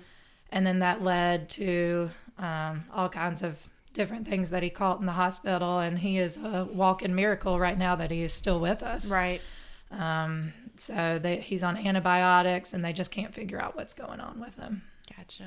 and 0.51 0.65
then 0.67 0.79
that 0.79 1.01
led 1.03 1.49
to 1.51 2.09
um, 2.37 2.83
all 2.93 3.09
kinds 3.09 3.41
of 3.43 3.65
different 3.93 4.27
things 4.27 4.49
that 4.49 4.61
he 4.61 4.69
caught 4.69 4.99
in 4.99 5.05
the 5.05 5.11
hospital, 5.13 5.79
and 5.79 5.97
he 5.99 6.17
is 6.17 6.37
a 6.37 6.67
walking 6.71 7.15
miracle 7.15 7.57
right 7.59 7.77
now 7.77 7.95
that 7.95 8.11
he 8.11 8.23
is 8.23 8.33
still 8.33 8.59
with 8.59 8.83
us. 8.83 9.09
Right. 9.09 9.41
Um, 9.91 10.51
so 10.77 11.19
they, 11.21 11.37
he's 11.37 11.63
on 11.63 11.77
antibiotics, 11.77 12.73
and 12.73 12.83
they 12.83 12.91
just 12.93 13.11
can't 13.11 13.33
figure 13.33 13.61
out 13.61 13.75
what's 13.77 13.93
going 13.93 14.19
on 14.19 14.39
with 14.41 14.57
him. 14.57 14.81
Gotcha. 15.15 15.45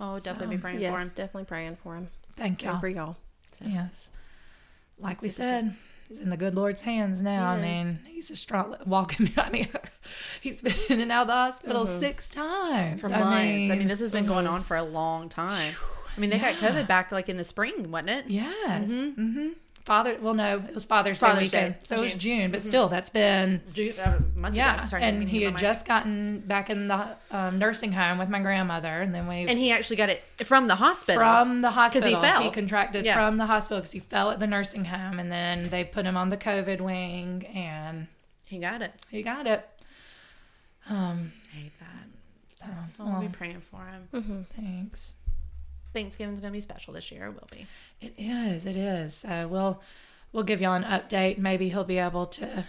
Oh, 0.00 0.12
we'll 0.12 0.20
definitely 0.20 0.56
be 0.56 0.62
praying 0.62 0.80
yes, 0.80 0.92
for 0.92 1.00
him. 1.00 1.08
definitely 1.14 1.44
praying 1.44 1.76
for 1.76 1.94
him. 1.96 2.08
Thank 2.36 2.62
y'all. 2.64 2.80
for 2.80 2.88
y'all. 2.88 3.16
Yes, 3.64 4.10
like 4.98 5.22
we 5.22 5.28
said, 5.30 5.74
he's 6.08 6.18
in 6.18 6.30
the 6.30 6.36
good 6.36 6.54
Lord's 6.54 6.80
hands 6.80 7.20
now. 7.20 7.50
I 7.50 7.60
mean, 7.60 7.98
he's 8.06 8.30
a 8.30 8.36
strong 8.36 8.76
walking. 8.86 9.32
I 9.36 9.50
mean, 9.50 9.68
he's 10.40 10.62
been 10.62 10.74
in 10.88 11.00
and 11.00 11.12
out 11.12 11.22
of 11.22 11.26
the 11.28 11.34
hospital 11.34 11.84
mm-hmm. 11.84 12.00
six 12.00 12.28
times 12.28 13.00
For 13.00 13.12
I 13.12 13.20
months. 13.20 13.44
mean, 13.44 13.72
I 13.72 13.76
mean, 13.76 13.88
this 13.88 14.00
has 14.00 14.12
been 14.12 14.26
going 14.26 14.46
on 14.46 14.60
mm-hmm. 14.60 14.66
for 14.66 14.76
a 14.76 14.82
long 14.82 15.28
time. 15.28 15.74
I 16.16 16.20
mean, 16.20 16.30
they 16.30 16.38
got 16.38 16.54
COVID 16.54 16.86
back 16.86 17.12
like 17.12 17.28
in 17.28 17.36
the 17.36 17.44
spring, 17.44 17.90
wasn't 17.90 18.10
it? 18.10 18.24
Yes. 18.28 18.90
Mm-hmm. 18.90 19.20
mm-hmm. 19.20 19.48
Father. 19.86 20.18
Well, 20.20 20.34
no, 20.34 20.58
it 20.68 20.74
was 20.74 20.84
Father's, 20.84 21.16
Father's 21.16 21.52
Day 21.52 21.58
weekend, 21.58 21.74
Day. 21.74 21.80
so 21.84 21.94
it 21.94 22.00
was 22.00 22.14
June. 22.16 22.40
June. 22.40 22.50
But 22.50 22.60
still, 22.60 22.88
that's 22.88 23.08
been 23.08 23.62
June, 23.72 23.94
uh, 24.04 24.18
months 24.34 24.58
yeah. 24.58 24.78
ago. 24.78 24.86
Sorry, 24.86 25.02
and 25.04 25.28
he 25.28 25.42
had 25.42 25.54
my 25.54 25.58
mic. 25.58 25.60
just 25.60 25.86
gotten 25.86 26.40
back 26.40 26.70
in 26.70 26.88
the 26.88 27.06
um, 27.30 27.60
nursing 27.60 27.92
home 27.92 28.18
with 28.18 28.28
my 28.28 28.40
grandmother, 28.40 29.00
and 29.00 29.14
then 29.14 29.28
we 29.28 29.46
and 29.46 29.56
he 29.56 29.70
actually 29.70 29.94
got 29.94 30.08
it 30.10 30.24
from 30.44 30.66
the 30.66 30.74
hospital. 30.74 31.22
from 31.22 31.60
the 31.62 31.70
hospital. 31.70 32.10
Because 32.10 32.20
he 32.20 32.28
fell. 32.28 32.42
He 32.42 32.50
contracted 32.50 33.04
Yeah. 33.06 33.14
from 33.14 33.36
the 33.36 33.46
hospital 33.46 33.78
because 33.78 33.92
he 33.92 34.00
fell 34.00 34.32
at 34.32 34.40
the 34.40 34.46
nursing 34.48 34.84
home, 34.84 35.20
and 35.20 35.30
then 35.30 35.70
they 35.70 35.84
put 35.84 36.04
him 36.04 36.16
on 36.16 36.30
the 36.30 36.36
COVID 36.36 36.80
wing, 36.80 37.46
and 37.54 38.08
he 38.44 38.58
got 38.58 38.82
it. 38.82 38.92
he 39.08 39.22
got 39.22 39.46
it. 39.46 39.64
Um. 40.90 41.32
I 41.52 41.56
hate 41.56 41.72
that. 41.78 41.86
So, 42.56 42.66
We'll 42.98 43.12
well, 43.12 43.20
be 43.20 43.28
praying 43.28 43.60
for 43.60 43.86
him. 43.86 44.46
thanks. 44.56 45.12
Thanksgiving's 45.96 46.40
gonna 46.40 46.52
be 46.52 46.60
special 46.60 46.92
this 46.94 47.10
year. 47.10 47.26
It 47.26 47.30
will 47.34 47.48
be. 47.50 47.66
It 48.00 48.14
is. 48.18 48.66
It 48.66 48.76
is. 48.76 49.14
So 49.14 49.48
we'll 49.48 49.82
we'll 50.32 50.44
give 50.44 50.60
y'all 50.60 50.74
an 50.74 50.84
update. 50.84 51.38
Maybe 51.38 51.70
he'll 51.70 51.84
be 51.84 51.98
able 51.98 52.26
to 52.26 52.66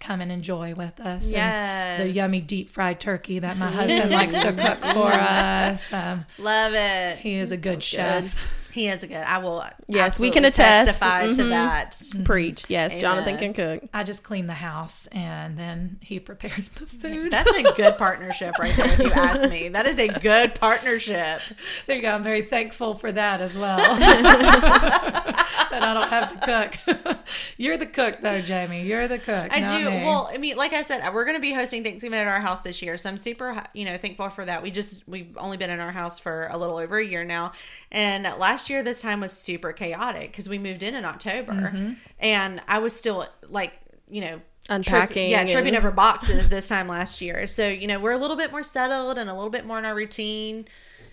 come 0.00 0.20
and 0.20 0.32
enjoy 0.32 0.74
with 0.74 0.98
us. 0.98 1.24
and 1.24 1.32
Yes. 1.32 2.00
the 2.02 2.10
yummy 2.10 2.40
deep 2.40 2.68
fried 2.70 2.98
turkey 3.00 3.38
that 3.38 3.56
my 3.56 3.70
husband 3.70 4.10
likes 4.10 4.34
to 4.40 4.52
cook 4.52 4.82
for 4.86 5.08
us. 5.12 5.92
Um, 5.92 6.24
Love 6.38 6.72
it. 6.74 7.18
he 7.18 7.34
is 7.34 7.52
a 7.52 7.56
good 7.56 7.82
chef. 7.82 8.34
He 8.72 8.88
is 8.88 9.02
a 9.02 9.06
good. 9.06 9.16
I 9.16 9.38
will. 9.38 9.64
Yes, 9.88 10.18
we 10.20 10.30
can 10.30 10.44
attest. 10.44 11.00
Testify 11.00 11.26
to 11.26 11.42
Mhm. 11.42 11.48
that. 11.50 12.00
Preach. 12.24 12.64
Yes, 12.68 12.96
Jonathan 12.96 13.36
can 13.36 13.52
cook. 13.52 13.82
I 13.92 14.04
just 14.04 14.22
clean 14.22 14.46
the 14.46 14.54
house 14.54 15.08
and 15.12 15.58
then 15.58 15.98
he 16.00 16.20
prepares 16.20 16.68
the 16.70 16.86
food. 16.86 17.32
That's 17.32 17.50
a 17.52 17.72
good 17.74 17.98
partnership 17.98 18.58
right 18.58 18.74
there. 18.76 18.86
If 18.86 18.98
you 19.00 19.10
ask 19.12 19.48
me, 19.50 19.68
that 19.70 19.86
is 19.86 19.98
a 19.98 20.08
good 20.08 20.54
partnership. 20.54 21.40
There 21.86 21.96
you 21.96 22.02
go. 22.02 22.10
I'm 22.10 22.22
very 22.22 22.42
thankful 22.42 22.94
for 22.94 23.10
that 23.12 23.40
as 23.40 23.56
well. 23.58 23.78
that 25.70 25.82
I 25.82 25.94
don't 25.94 26.08
have 26.08 26.40
to 26.40 26.74
cook. 26.84 27.18
You're 27.56 27.76
the 27.76 27.86
cook 27.86 28.20
though, 28.20 28.40
Jamie. 28.40 28.82
You're 28.84 29.08
the 29.08 29.18
cook. 29.18 29.48
I 29.52 29.78
do. 29.78 29.90
me. 29.90 30.02
Well, 30.02 30.30
I 30.32 30.38
mean, 30.38 30.56
like 30.56 30.72
I 30.72 30.82
said, 30.82 31.02
we're 31.12 31.24
going 31.24 31.36
to 31.36 31.40
be 31.40 31.52
hosting 31.52 31.82
Thanksgiving 31.84 32.18
at 32.18 32.26
our 32.26 32.40
house 32.40 32.60
this 32.62 32.82
year, 32.82 32.96
so 32.96 33.08
I'm 33.08 33.16
super, 33.18 33.62
you 33.74 33.84
know, 33.84 33.96
thankful 33.96 34.28
for 34.28 34.44
that. 34.44 34.62
We 34.62 34.70
just 34.70 35.06
we've 35.08 35.36
only 35.38 35.56
been 35.56 35.70
in 35.70 35.80
our 35.80 35.92
house 35.92 36.18
for 36.18 36.48
a 36.50 36.58
little 36.58 36.76
over 36.78 36.98
a 36.98 37.04
year 37.04 37.24
now, 37.24 37.52
and 37.90 38.24
last 38.38 38.68
year 38.70 38.82
this 38.82 39.00
time 39.02 39.20
was 39.20 39.32
super 39.32 39.72
chaotic 39.72 40.30
because 40.32 40.48
we 40.48 40.58
moved 40.58 40.82
in 40.82 40.94
in 40.94 41.04
October, 41.04 41.52
Mm-hmm. 41.52 41.92
and 42.18 42.60
I 42.68 42.78
was 42.78 42.94
still 42.94 43.26
like, 43.48 43.72
you 44.08 44.20
know. 44.20 44.40
Unpacking 44.68 45.30
yeah, 45.30 45.44
tripping 45.46 45.74
over 45.74 45.90
boxes 45.90 46.48
this 46.48 46.68
time 46.68 46.86
last 46.86 47.20
year. 47.20 47.48
So 47.48 47.66
you 47.66 47.88
know 47.88 47.98
we're 47.98 48.12
a 48.12 48.16
little 48.18 48.36
bit 48.36 48.52
more 48.52 48.62
settled 48.62 49.18
and 49.18 49.28
a 49.28 49.34
little 49.34 49.50
bit 49.50 49.64
more 49.66 49.78
in 49.80 49.84
our 49.84 49.94
routine, 49.96 50.66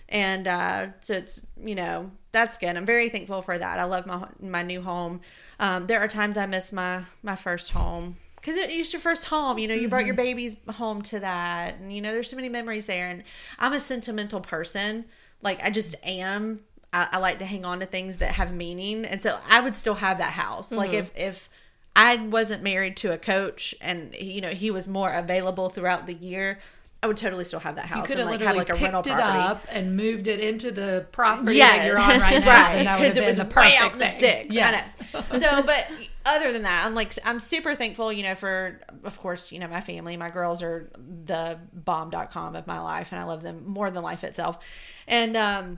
and 0.08 0.46
uh, 0.46 0.86
so 1.00 1.14
it's 1.14 1.40
you 1.62 1.74
know 1.74 2.10
that's 2.32 2.58
good. 2.58 2.76
I'm 2.76 2.86
very 2.86 3.08
thankful 3.08 3.42
for 3.42 3.58
that. 3.58 3.78
I 3.78 3.84
love 3.84 4.06
my 4.06 4.26
my 4.40 4.62
new 4.62 4.80
home. 4.80 5.20
Um, 5.60 5.86
there 5.86 6.00
are 6.00 6.08
times 6.08 6.36
I 6.36 6.46
miss 6.46 6.72
my 6.72 7.02
my 7.22 7.36
first 7.36 7.72
home 7.72 8.16
because 8.36 8.56
it 8.56 8.70
it's 8.70 8.92
your 8.92 9.00
first 9.00 9.26
home. 9.26 9.58
You 9.58 9.68
know, 9.68 9.74
you 9.74 9.88
brought 9.88 10.06
your 10.06 10.14
babies 10.14 10.56
home 10.70 11.02
to 11.02 11.20
that, 11.20 11.76
and 11.78 11.92
you 11.92 12.00
know 12.00 12.12
there's 12.12 12.30
so 12.30 12.36
many 12.36 12.48
memories 12.48 12.86
there. 12.86 13.08
And 13.08 13.22
I'm 13.58 13.72
a 13.72 13.80
sentimental 13.80 14.40
person. 14.40 15.04
Like 15.42 15.62
I 15.62 15.70
just 15.70 15.94
am. 16.04 16.60
I, 16.92 17.08
I 17.12 17.18
like 17.18 17.40
to 17.40 17.44
hang 17.44 17.66
on 17.66 17.80
to 17.80 17.86
things 17.86 18.18
that 18.18 18.32
have 18.32 18.52
meaning, 18.52 19.04
and 19.04 19.20
so 19.20 19.38
I 19.48 19.60
would 19.60 19.76
still 19.76 19.94
have 19.94 20.18
that 20.18 20.32
house. 20.32 20.72
Like 20.72 20.92
if 20.92 21.12
if 21.16 21.48
I 21.94 22.16
wasn't 22.16 22.62
married 22.62 22.96
to 22.98 23.12
a 23.12 23.18
coach 23.18 23.74
and 23.80 24.14
you 24.14 24.40
know 24.40 24.50
he 24.50 24.70
was 24.70 24.86
more 24.86 25.12
available 25.12 25.68
throughout 25.68 26.06
the 26.06 26.14
year, 26.14 26.60
I 27.02 27.06
would 27.06 27.16
totally 27.16 27.44
still 27.44 27.60
have 27.60 27.76
that 27.76 27.86
house 27.86 27.98
you 27.98 28.02
could 28.08 28.18
have 28.18 28.26
like 28.26 28.40
literally 28.40 28.58
like 28.58 28.70
a 28.70 28.74
rental 28.74 29.02
picked 29.02 29.16
it 29.16 29.20
property. 29.22 29.38
up 29.44 29.66
and 29.70 29.96
moved 29.96 30.26
it 30.26 30.40
into 30.40 30.72
the 30.72 31.06
property 31.12 31.56
Yeah, 31.56 31.76
that 31.76 31.86
you're 31.86 31.98
on 31.98 32.18
right 32.20 32.40
now. 32.44 32.46
right? 32.50 32.74
and 32.74 32.86
that 32.88 32.98
would 32.98 33.06
have 33.06 33.14
Because 33.14 33.16
it 33.16 33.20
been 33.20 33.28
was 33.28 33.36
the 33.36 33.44
way 33.44 33.50
perfect 33.50 33.80
out 33.80 33.92
in 33.92 33.98
the 34.00 34.06
thing. 34.06 34.14
sticks. 34.50 34.54
Yes. 34.54 34.96
So, 35.12 35.62
but 35.66 35.86
other 36.26 36.52
than 36.52 36.62
that, 36.64 36.84
I'm 36.84 36.94
like 36.96 37.12
I'm 37.24 37.38
super 37.38 37.74
thankful. 37.76 38.12
You 38.12 38.24
know, 38.24 38.34
for 38.34 38.80
of 39.04 39.16
course, 39.20 39.52
you 39.52 39.60
know, 39.60 39.68
my 39.68 39.80
family, 39.80 40.16
my 40.16 40.30
girls 40.30 40.60
are 40.60 40.90
the 40.98 41.58
bomb.com 41.72 42.56
of 42.56 42.66
my 42.66 42.80
life, 42.80 43.12
and 43.12 43.20
I 43.20 43.24
love 43.24 43.42
them 43.44 43.62
more 43.66 43.90
than 43.92 44.02
life 44.02 44.24
itself. 44.24 44.58
And 45.06 45.36
um, 45.36 45.76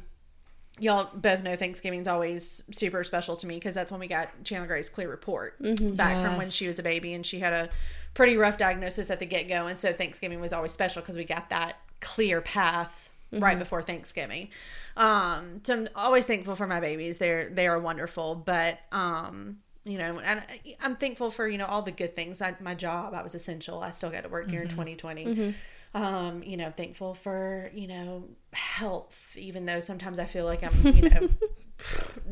y'all 0.78 1.10
both 1.14 1.42
know 1.42 1.54
Thanksgiving's 1.54 2.08
always 2.08 2.62
super 2.72 3.04
special 3.04 3.36
to 3.36 3.46
me 3.46 3.56
because 3.56 3.74
that's 3.74 3.92
when 3.92 4.00
we 4.00 4.08
got 4.08 4.30
Chandler 4.42 4.66
Gray's 4.66 4.88
clear 4.88 5.08
report 5.10 5.56
back 5.96 6.16
from 6.24 6.38
when 6.38 6.48
she 6.48 6.66
was 6.66 6.78
a 6.78 6.82
baby 6.82 7.12
and 7.12 7.24
she 7.26 7.40
had 7.40 7.52
a 7.52 7.68
pretty 8.14 8.36
rough 8.36 8.58
diagnosis 8.58 9.10
at 9.10 9.18
the 9.20 9.26
get 9.26 9.48
go. 9.48 9.66
And 9.66 9.78
so 9.78 9.92
Thanksgiving 9.92 10.40
was 10.40 10.52
always 10.52 10.72
special 10.72 11.00
because 11.02 11.16
we 11.16 11.24
got 11.24 11.50
that 11.50 11.76
clear 12.00 12.40
path 12.40 13.10
right 13.32 13.58
before 13.58 13.80
Thanksgiving. 13.82 14.48
Um, 14.96 15.60
so 15.62 15.74
I'm 15.74 15.88
always 15.94 16.26
thankful 16.26 16.56
for 16.56 16.66
my 16.66 16.80
babies. 16.80 17.18
They're 17.18 17.48
they 17.50 17.68
are 17.68 17.78
wonderful. 17.78 18.34
But 18.34 18.78
um, 18.92 19.58
you 19.84 19.96
know, 19.98 20.18
and 20.18 20.40
I- 20.40 20.76
I'm 20.82 20.96
thankful 20.96 21.30
for 21.30 21.46
you 21.48 21.56
know 21.58 21.66
all 21.66 21.82
the 21.82 21.92
good 21.92 22.14
things. 22.14 22.42
I, 22.42 22.54
my 22.60 22.74
job, 22.74 23.14
I 23.14 23.22
was 23.22 23.34
essential. 23.34 23.80
I 23.82 23.92
still 23.92 24.10
got 24.10 24.24
to 24.24 24.28
work 24.28 24.50
here 24.50 24.62
in 24.62 24.68
2020. 24.68 25.54
Um, 25.92 26.42
you 26.44 26.56
know, 26.56 26.70
thankful 26.70 27.14
for 27.14 27.70
you 27.74 27.86
know 27.88 28.24
health, 28.52 29.34
even 29.36 29.64
though 29.66 29.80
sometimes 29.80 30.18
I 30.18 30.24
feel 30.26 30.44
like 30.44 30.62
I'm 30.62 30.86
you 30.94 31.08
know 31.08 31.28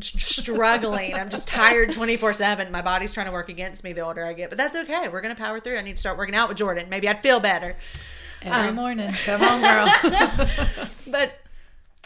struggling. 0.01 1.15
I'm 1.15 1.31
just 1.31 1.49
tired 1.49 1.93
24 1.93 2.35
seven. 2.35 2.73
My 2.73 2.83
body's 2.83 3.13
trying 3.13 3.27
to 3.27 3.33
work 3.33 3.49
against 3.49 3.85
me 3.85 3.93
the 3.93 4.03
older 4.03 4.25
I 4.25 4.33
get, 4.33 4.51
but 4.51 4.59
that's 4.59 4.77
okay. 4.77 5.09
We're 5.09 5.21
gonna 5.21 5.35
power 5.35 5.61
through. 5.61 5.77
I 5.77 5.83
need 5.83 5.93
to 5.93 5.99
start 5.99 6.19
working 6.19 6.35
out 6.35 6.49
with 6.49 6.59
Jordan. 6.59 6.89
Maybe 6.89 7.09
I'd 7.09 7.23
feel 7.23 7.41
better. 7.41 7.77
Every 8.43 8.69
um, 8.69 8.75
morning. 8.77 9.13
Come 9.25 9.43
on, 9.43 9.61
girl. 9.63 9.89
But 11.11 11.33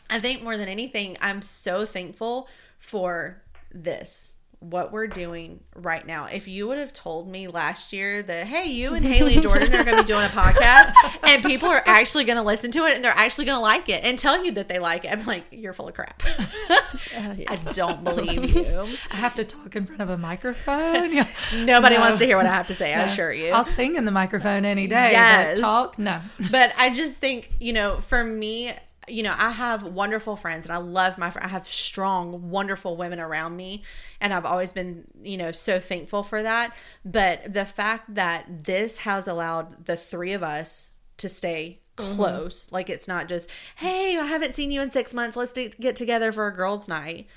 I 0.09 0.20
think 0.20 0.42
more 0.42 0.57
than 0.57 0.68
anything, 0.68 1.16
I'm 1.20 1.42
so 1.42 1.85
thankful 1.85 2.48
for 2.78 3.42
this, 3.72 4.35
what 4.62 4.92
we're 4.92 5.09
doing 5.09 5.61
right 5.75 6.07
now. 6.07 6.27
If 6.27 6.46
you 6.46 6.68
would 6.68 6.79
have 6.79 6.92
told 6.92 7.29
me 7.29 7.48
last 7.48 7.92
year 7.92 8.22
that, 8.22 8.46
hey, 8.46 8.66
you 8.70 8.94
and 8.94 9.05
Haley 9.12 9.35
and 9.35 9.42
Jordan 9.42 9.75
are 9.75 9.85
going 9.85 9.96
to 9.96 10.03
be 10.05 10.07
doing 10.07 10.25
a 10.25 10.29
podcast 10.29 10.92
and 11.25 11.42
people 11.42 11.68
are 11.68 11.83
actually 11.85 12.25
going 12.25 12.37
to 12.37 12.42
listen 12.42 12.70
to 12.72 12.87
it 12.87 12.94
and 12.94 13.05
they're 13.05 13.12
actually 13.16 13.44
going 13.44 13.57
to 13.57 13.61
like 13.62 13.88
it 13.88 14.05
and 14.05 14.18
tell 14.18 14.44
you 14.44 14.53
that 14.53 14.68
they 14.68 14.79
like 14.79 15.05
it, 15.05 15.12
I'm 15.12 15.25
like, 15.27 15.44
you're 15.51 15.72
full 15.72 15.88
of 15.88 15.94
crap. 15.94 16.22
I 17.16 17.57
don't 17.72 18.05
believe 18.05 18.55
you. 18.55 18.87
I 19.11 19.16
have 19.16 19.35
to 19.37 19.44
talk 19.44 19.75
in 19.77 19.85
front 19.87 20.01
of 20.01 20.11
a 20.11 20.16
microphone. 20.18 21.12
Yeah. 21.12 21.27
Nobody 21.57 21.96
No. 21.96 22.01
wants 22.01 22.18
to 22.18 22.25
hear 22.27 22.37
what 22.37 22.46
I 22.46 22.53
have 22.53 22.68
to 22.68 22.75
say, 22.75 22.94
I 22.94 23.03
assure 23.03 23.33
you. 23.33 23.51
I'll 23.53 23.64
sing 23.64 23.96
in 23.96 24.05
the 24.05 24.11
microphone 24.12 24.64
any 24.64 24.87
day. 24.87 25.11
Yes. 25.12 25.61
But 25.61 25.62
talk, 25.62 25.98
no. 25.98 26.20
but 26.51 26.72
I 26.79 26.90
just 26.90 27.18
think, 27.18 27.51
you 27.61 27.72
know, 27.72 28.01
for 28.01 28.22
me, 28.22 28.72
you 29.12 29.22
know, 29.22 29.35
I 29.37 29.51
have 29.51 29.83
wonderful 29.83 30.37
friends 30.37 30.66
and 30.66 30.75
I 30.75 30.79
love 30.79 31.18
my 31.18 31.33
I 31.40 31.48
have 31.48 31.68
strong, 31.68 32.51
wonderful 32.51 32.96
women 32.96 33.20
around 33.20 33.57
me 33.57 33.83
and 34.20 34.33
I've 34.33 34.46
always 34.46 34.72
been, 34.72 35.05
you 35.22 35.37
know, 35.37 35.53
so 35.53 35.79
thankful 35.79 36.22
for 36.22 36.42
that. 36.42 36.75
But 37.05 37.53
the 37.53 37.66
fact 37.66 38.14
that 38.14 38.64
this 38.64 38.98
has 38.98 39.29
allowed 39.29 39.85
the 39.85 39.96
three 39.96 40.33
of 40.33 40.42
us 40.42 40.90
to 41.18 41.29
stay 41.29 41.81
mm-hmm. 41.96 42.14
close, 42.14 42.72
like 42.72 42.88
it's 42.88 43.07
not 43.07 43.29
just, 43.29 43.51
"Hey, 43.77 44.16
I 44.18 44.25
haven't 44.25 44.55
seen 44.55 44.70
you 44.70 44.81
in 44.81 44.90
6 44.90 45.12
months. 45.12 45.37
Let's 45.37 45.53
d- 45.53 45.72
get 45.79 45.94
together 45.94 46.33
for 46.33 46.46
a 46.46 46.55
girls' 46.55 46.88
night." 46.88 47.29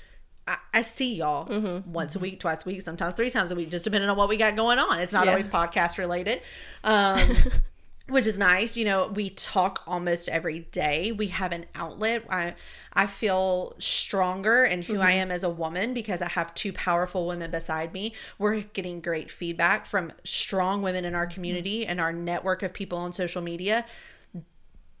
I, 0.48 0.56
I 0.74 0.80
see 0.80 1.14
y'all 1.16 1.46
mm-hmm. 1.46 1.92
once 1.92 2.14
a 2.14 2.18
mm-hmm. 2.18 2.22
week, 2.22 2.40
twice 2.40 2.64
a 2.64 2.68
week, 2.68 2.82
sometimes 2.82 3.14
three 3.14 3.30
times 3.30 3.50
a 3.50 3.54
week, 3.54 3.70
just 3.70 3.84
depending 3.84 4.08
on 4.08 4.16
what 4.16 4.28
we 4.28 4.36
got 4.36 4.56
going 4.56 4.78
on. 4.78 5.00
It's 5.00 5.12
not 5.12 5.24
Yeah. 5.24 5.32
always 5.32 5.48
podcast 5.48 5.98
related. 5.98 6.40
Um, 6.84 7.20
which 8.08 8.26
is 8.26 8.38
nice. 8.38 8.76
You 8.76 8.84
know, 8.84 9.08
we 9.08 9.30
talk 9.30 9.82
almost 9.86 10.28
every 10.28 10.60
day. 10.60 11.10
We 11.12 11.28
have 11.28 11.52
an 11.52 11.66
outlet. 11.74 12.24
I 12.30 12.54
I 12.92 13.06
feel 13.06 13.74
stronger 13.78 14.64
in 14.64 14.82
who 14.82 15.00
I 15.00 15.12
mm-hmm. 15.12 15.18
am 15.18 15.30
as 15.30 15.42
a 15.42 15.50
woman 15.50 15.92
because 15.92 16.22
I 16.22 16.28
have 16.28 16.54
two 16.54 16.72
powerful 16.72 17.26
women 17.26 17.50
beside 17.50 17.92
me. 17.92 18.14
We're 18.38 18.60
getting 18.60 19.00
great 19.00 19.30
feedback 19.30 19.86
from 19.86 20.12
strong 20.24 20.82
women 20.82 21.04
in 21.04 21.14
our 21.14 21.26
mm-hmm. 21.26 21.34
community 21.34 21.86
and 21.86 22.00
our 22.00 22.12
network 22.12 22.62
of 22.62 22.72
people 22.72 22.98
on 22.98 23.12
social 23.12 23.42
media. 23.42 23.84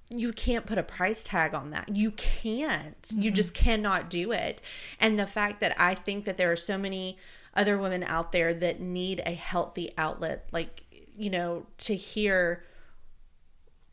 You 0.08 0.32
can't 0.32 0.66
put 0.66 0.78
a 0.78 0.84
price 0.84 1.24
tag 1.24 1.52
on 1.52 1.70
that. 1.70 1.88
You 1.94 2.12
can't. 2.12 2.96
You 3.10 3.30
mm-hmm. 3.30 3.34
just 3.34 3.54
cannot 3.54 4.08
do 4.08 4.30
it. 4.32 4.62
And 5.00 5.18
the 5.18 5.26
fact 5.26 5.60
that 5.60 5.80
I 5.80 5.94
think 5.94 6.24
that 6.26 6.36
there 6.36 6.52
are 6.52 6.56
so 6.56 6.78
many 6.78 7.18
other 7.54 7.78
women 7.78 8.04
out 8.04 8.30
there 8.30 8.54
that 8.54 8.80
need 8.80 9.20
a 9.26 9.32
healthy 9.32 9.92
outlet, 9.98 10.46
like, 10.52 10.84
you 11.16 11.30
know, 11.30 11.66
to 11.78 11.96
hear 11.96 12.62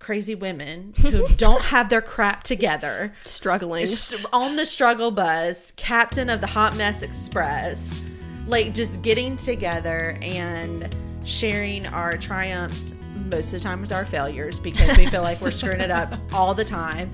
crazy 0.04 0.36
women 0.36 0.94
who 1.00 1.28
don't 1.38 1.62
have 1.62 1.90
their 1.90 2.02
crap 2.02 2.44
together 2.44 3.14
Struggling. 3.26 3.88
on 4.32 4.56
the 4.56 4.66
struggle 4.66 5.12
bus, 5.12 5.72
captain 5.72 6.30
of 6.30 6.42
the 6.42 6.48
Hot 6.48 6.76
Mess 6.78 7.02
Express, 7.02 8.06
like 8.46 8.74
just 8.74 9.02
getting 9.02 9.36
together 9.38 10.18
and 10.22 10.96
sharing 11.24 11.88
our 11.88 12.18
triumphs 12.18 12.94
most 13.32 13.54
of 13.54 13.60
the 13.60 13.64
time 13.64 13.82
it's 13.82 13.92
our 13.92 14.06
failures 14.06 14.60
because 14.60 14.98
we 14.98 15.06
feel 15.06 15.22
like 15.22 15.40
we're 15.42 15.52
screwing 15.52 15.80
it 15.80 15.92
up 15.92 16.14
all 16.34 16.54
the 16.54 16.66
time. 16.66 17.12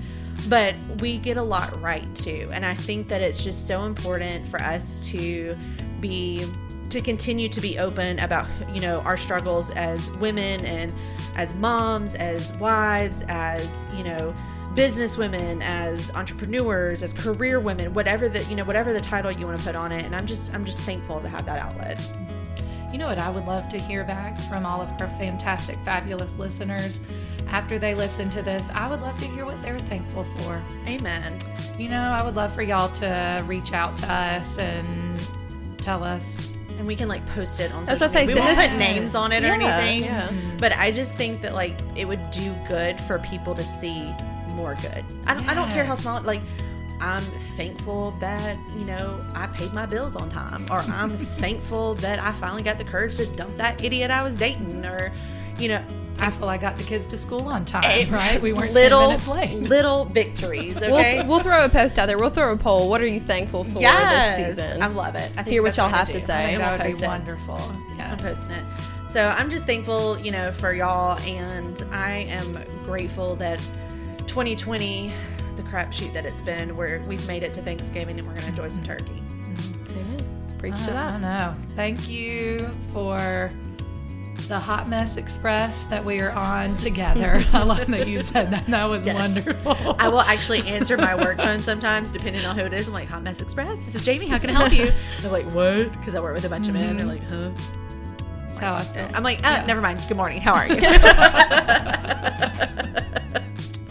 But 0.48 0.74
we 1.00 1.18
get 1.18 1.36
a 1.36 1.42
lot 1.42 1.80
right 1.80 2.12
too. 2.16 2.48
And 2.52 2.64
I 2.64 2.74
think 2.74 3.08
that 3.08 3.20
it's 3.20 3.44
just 3.44 3.66
so 3.66 3.84
important 3.84 4.46
for 4.48 4.60
us 4.60 5.00
to 5.10 5.56
be 6.00 6.44
to 6.90 7.00
continue 7.00 7.48
to 7.48 7.60
be 7.60 7.78
open 7.78 8.18
about 8.20 8.46
you 8.72 8.80
know 8.80 9.00
our 9.00 9.16
struggles 9.16 9.70
as 9.70 10.10
women 10.16 10.64
and 10.64 10.94
as 11.36 11.54
moms 11.54 12.14
as 12.16 12.52
wives 12.54 13.22
as 13.28 13.86
you 13.96 14.04
know 14.04 14.34
business 14.74 15.16
women 15.16 15.60
as 15.62 16.10
entrepreneurs 16.14 17.02
as 17.02 17.12
career 17.12 17.58
women 17.60 17.92
whatever 17.94 18.28
the 18.28 18.42
you 18.44 18.56
know 18.56 18.64
whatever 18.64 18.92
the 18.92 19.00
title 19.00 19.30
you 19.30 19.46
want 19.46 19.58
to 19.58 19.64
put 19.64 19.74
on 19.74 19.90
it 19.92 20.04
and 20.04 20.14
i'm 20.14 20.26
just 20.26 20.52
i'm 20.54 20.64
just 20.64 20.80
thankful 20.80 21.20
to 21.20 21.28
have 21.28 21.44
that 21.46 21.58
outlet 21.58 22.00
You 22.92 22.98
know 22.98 23.06
what 23.06 23.18
I 23.18 23.30
would 23.30 23.46
love 23.46 23.68
to 23.68 23.78
hear 23.78 24.02
back 24.02 24.40
from 24.40 24.66
all 24.66 24.80
of 24.80 24.90
our 25.00 25.06
fantastic, 25.06 25.78
fabulous 25.84 26.38
listeners 26.38 27.00
after 27.48 27.78
they 27.78 27.94
listen 27.94 28.28
to 28.30 28.42
this? 28.42 28.68
I 28.74 28.88
would 28.88 29.00
love 29.00 29.16
to 29.18 29.26
hear 29.26 29.44
what 29.44 29.62
they're 29.62 29.78
thankful 29.78 30.24
for. 30.24 30.60
amen 30.88 31.38
You 31.78 31.88
know, 31.88 32.02
I 32.02 32.20
would 32.24 32.34
love 32.34 32.52
for 32.52 32.62
y'all 32.62 32.88
to 32.94 33.44
reach 33.46 33.72
out 33.72 33.96
to 33.98 34.12
us 34.12 34.58
and 34.58 35.20
tell 35.78 36.02
us. 36.02 36.56
And 36.80 36.86
we 36.88 36.96
can 36.96 37.08
like 37.08 37.24
post 37.28 37.60
it 37.60 37.70
on 37.72 37.86
I 37.88 37.92
was 37.92 37.98
social 38.00 38.06
gonna 38.08 38.12
say, 38.12 38.26
media. 38.26 38.42
we 38.42 38.46
won't 38.56 38.58
put 38.70 38.78
names 38.78 39.14
on 39.14 39.30
it 39.32 39.42
or 39.44 39.48
Yeah, 39.48 39.76
anything 39.78 40.04
yeah. 40.04 40.30
but 40.58 40.72
i 40.72 40.90
just 40.90 41.14
think 41.16 41.42
that 41.42 41.52
like 41.54 41.78
it 41.94 42.06
would 42.06 42.30
do 42.30 42.52
good 42.66 42.98
for 43.02 43.18
people 43.20 43.54
to 43.54 43.62
see 43.62 44.12
more 44.48 44.74
good 44.82 45.04
i 45.26 45.34
don't, 45.34 45.48
I 45.48 45.54
don't 45.54 45.68
care 45.68 45.84
how 45.84 45.94
small 45.94 46.22
like 46.22 46.40
i'm 47.00 47.20
thankful 47.56 48.12
that 48.20 48.56
you 48.78 48.84
know 48.86 49.24
i 49.34 49.46
paid 49.48 49.72
my 49.74 49.84
bills 49.86 50.16
on 50.16 50.28
time 50.30 50.64
or 50.70 50.78
i'm 50.92 51.10
thankful 51.44 51.94
that 51.96 52.18
i 52.18 52.32
finally 52.32 52.62
got 52.62 52.78
the 52.78 52.84
courage 52.84 53.16
to 53.16 53.26
dump 53.26 53.54
that 53.58 53.84
idiot 53.84 54.10
i 54.10 54.22
was 54.22 54.34
dating 54.36 54.84
or 54.86 55.12
you 55.60 55.68
know 55.68 55.84
Thankful 56.16 56.50
I 56.50 56.58
got 56.58 56.76
the 56.76 56.82
kids 56.84 57.06
to 57.06 57.16
school 57.16 57.48
on 57.48 57.64
time, 57.64 57.82
Eh, 57.86 58.04
right? 58.10 58.42
We 58.42 58.52
weren't 58.52 58.74
little 58.74 58.98
10 59.00 59.08
minutes 59.08 59.26
late. 59.28 59.54
little 59.70 60.04
victories 60.04 60.76
okay 60.76 61.20
We'll, 61.20 61.26
we'll 61.28 61.38
throw 61.40 61.64
a 61.64 61.68
post 61.70 61.98
out 61.98 62.06
there. 62.08 62.18
We'll 62.18 62.28
throw 62.28 62.52
a 62.52 62.58
poll. 62.58 62.90
What 62.90 63.00
are 63.00 63.06
you 63.06 63.20
thankful 63.20 63.64
for 63.64 63.80
yes 63.80 64.36
this 64.36 64.56
season? 64.58 64.82
i 64.82 64.86
love 64.88 65.14
it 65.14 65.22
I 65.22 65.42
think 65.42 65.48
Hear 65.48 65.62
what 65.62 65.78
y'all 65.78 65.86
I'm 65.86 65.92
have 65.92 66.10
to 66.10 66.20
say. 66.20 66.34
I 66.34 66.38
think 66.38 66.52
And 66.60 66.62
we'll 66.62 66.78
that 66.78 66.86
would 66.86 66.98
be 66.98 67.04
it. 67.04 67.08
wonderful. 67.08 67.60
I'm 67.98 68.18
posting 68.18 68.52
it. 68.52 68.64
So 69.08 69.28
I'm 69.28 69.48
just 69.48 69.64
thankful, 69.66 70.18
you 70.20 70.30
know, 70.30 70.52
for 70.52 70.74
y'all, 70.74 71.18
and 71.20 71.82
I 71.90 72.26
am 72.28 72.58
grateful 72.84 73.34
that 73.36 73.58
2020, 74.26 75.10
the 75.56 75.62
crapshoot 75.62 76.12
that 76.12 76.24
it's 76.26 76.42
been, 76.42 76.76
where 76.76 77.02
we've 77.08 77.26
made 77.26 77.42
it 77.42 77.54
to 77.54 77.62
Thanksgiving 77.62 78.18
and 78.18 78.28
we're 78.28 78.34
gonna 78.34 78.48
enjoy 78.48 78.68
some 78.68 78.84
turkey. 78.84 79.22
Amen. 79.90 80.54
Preach 80.58 80.78
to 80.84 80.90
that. 80.90 81.14
I 81.14 81.18
that. 81.18 81.20
know. 81.20 81.54
Thank 81.74 82.08
you 82.08 82.68
for 82.92 83.50
the 84.48 84.58
Hot 84.58 84.88
Mess 84.88 85.16
Express 85.16 85.84
that 85.86 86.04
we 86.04 86.20
are 86.20 86.30
on 86.32 86.76
together. 86.76 87.44
I 87.52 87.62
love 87.62 87.86
that 87.88 88.08
you 88.08 88.22
said 88.22 88.50
that. 88.52 88.66
That 88.66 88.84
was 88.86 89.06
Yes. 89.06 89.14
wonderful. 89.16 89.96
I 89.98 90.08
will 90.08 90.20
actually 90.20 90.66
answer 90.68 90.96
my 90.96 91.14
work 91.14 91.38
phone 91.38 91.60
sometimes, 91.60 92.12
depending 92.12 92.44
on 92.44 92.58
who 92.58 92.64
it 92.64 92.72
is. 92.72 92.88
I'm 92.88 92.94
like, 92.94 93.08
Hot 93.08 93.22
Mess 93.22 93.40
Express. 93.40 93.78
This 93.80 93.94
is 93.94 94.04
Jamie. 94.04 94.26
How 94.26 94.38
can 94.38 94.50
I 94.50 94.54
help 94.54 94.72
you? 94.72 94.90
They're 95.20 95.30
like, 95.32 95.46
what? 95.52 95.92
Because 95.92 96.14
I 96.14 96.20
work 96.20 96.34
with 96.34 96.44
a 96.44 96.48
bunch 96.48 96.68
of 96.68 96.74
men. 96.74 96.96
They're 96.96 97.06
like, 97.06 97.22
huh? 97.24 97.50
That's 98.48 98.58
how 98.58 98.74
I 98.74 98.80
feel. 98.82 99.08
I'm 99.14 99.22
like, 99.22 99.38
uh, 99.46 99.50
Yeah. 99.60 99.66
never 99.66 99.80
mind. 99.80 100.00
Good 100.08 100.16
morning. 100.16 100.40
How 100.40 100.54
are 100.54 100.68
you? 100.68 100.76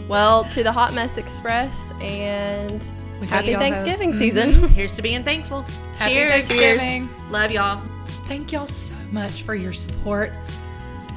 Well, 0.08 0.42
to 0.46 0.64
the 0.64 0.72
Hot 0.72 0.92
Mess 0.92 1.18
Express 1.18 1.92
and 2.00 2.84
We 3.20 3.28
happy 3.28 3.52
y'all 3.52 3.60
have- 3.60 3.62
Thanksgiving 3.62 4.10
Mhm. 4.10 4.14
season. 4.16 4.68
Here's 4.70 4.96
to 4.96 5.02
being 5.02 5.22
thankful. 5.22 5.64
Happy 5.98 6.14
Cheers. 6.14 6.48
Thanksgiving. 6.48 7.08
Love 7.30 7.52
y'all. 7.52 7.80
Thank 8.10 8.52
y'all 8.52 8.66
so 8.66 8.94
much 9.10 9.42
for 9.42 9.54
your 9.54 9.72
support. 9.72 10.32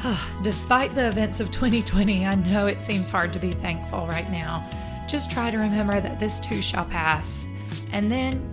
Despite 0.43 0.95
the 0.95 1.07
events 1.07 1.39
of 1.39 1.51
2020, 1.51 2.25
I 2.25 2.35
know 2.35 2.67
it 2.67 2.81
seems 2.81 3.09
hard 3.09 3.33
to 3.33 3.39
be 3.39 3.51
thankful 3.51 4.07
right 4.07 4.29
now. 4.29 4.67
Just 5.07 5.31
try 5.31 5.51
to 5.51 5.57
remember 5.57 5.99
that 5.99 6.19
this 6.19 6.39
too 6.39 6.61
shall 6.61 6.85
pass 6.85 7.47
and 7.91 8.11
then 8.11 8.49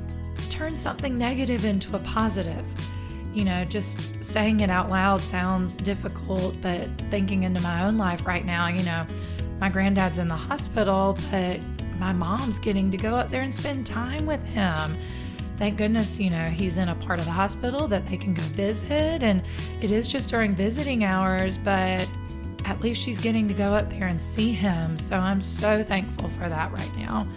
turn 0.51 0.77
something 0.77 1.17
negative 1.17 1.65
into 1.65 1.97
a 1.97 1.99
positive. 2.01 2.65
You 3.33 3.45
know, 3.45 3.65
just 3.65 4.23
saying 4.23 4.61
it 4.61 4.71
out 4.71 4.91
loud 4.91 5.21
sounds 5.21 5.77
difficult, 5.77 6.61
but 6.61 6.89
thinking 7.11 7.45
into 7.45 7.63
my 7.63 7.85
own 7.85 7.97
life 7.97 8.27
right 8.27 8.45
now, 8.45 8.67
you 8.69 8.83
know, 8.85 9.07
my 9.61 9.69
granddad's 9.69 10.19
in 10.19 10.29
the 10.29 10.37
hospital, 10.37 11.17
but 11.31 11.61
my 11.99 12.13
mom's 12.13 12.59
getting 12.59 12.91
to 12.91 12.97
go 12.97 13.15
up 13.15 13.31
there 13.31 13.43
and 13.43 13.55
spend 13.55 13.87
time 13.87 14.27
with 14.27 14.43
him 14.45 14.97
thank 15.61 15.77
goodness, 15.77 16.19
you 16.19 16.31
know, 16.31 16.49
he's 16.49 16.79
in 16.79 16.89
a 16.89 16.95
part 16.95 17.19
of 17.19 17.27
the 17.27 17.31
hospital 17.31 17.87
that 17.87 18.07
they 18.09 18.17
can 18.17 18.33
go 18.33 18.43
visit. 18.43 19.23
And 19.23 19.43
it 19.83 19.91
is 19.91 20.09
just 20.09 20.31
during 20.31 20.55
visiting 20.55 21.05
hours, 21.05 21.59
but 21.59 22.11
at 22.65 22.81
least 22.81 23.03
she's 23.03 23.21
getting 23.21 23.47
to 23.47 23.53
go 23.53 23.75
up 23.75 23.91
there 23.91 24.07
and 24.07 24.21
see 24.21 24.53
him. 24.53 24.99
So 24.99 25.19
I'm 25.19 25.43
so 25.43 25.83
thankful 25.83 26.31
for 26.31 26.49
that 26.49 26.73
right 26.73 26.97
now. 26.97 27.29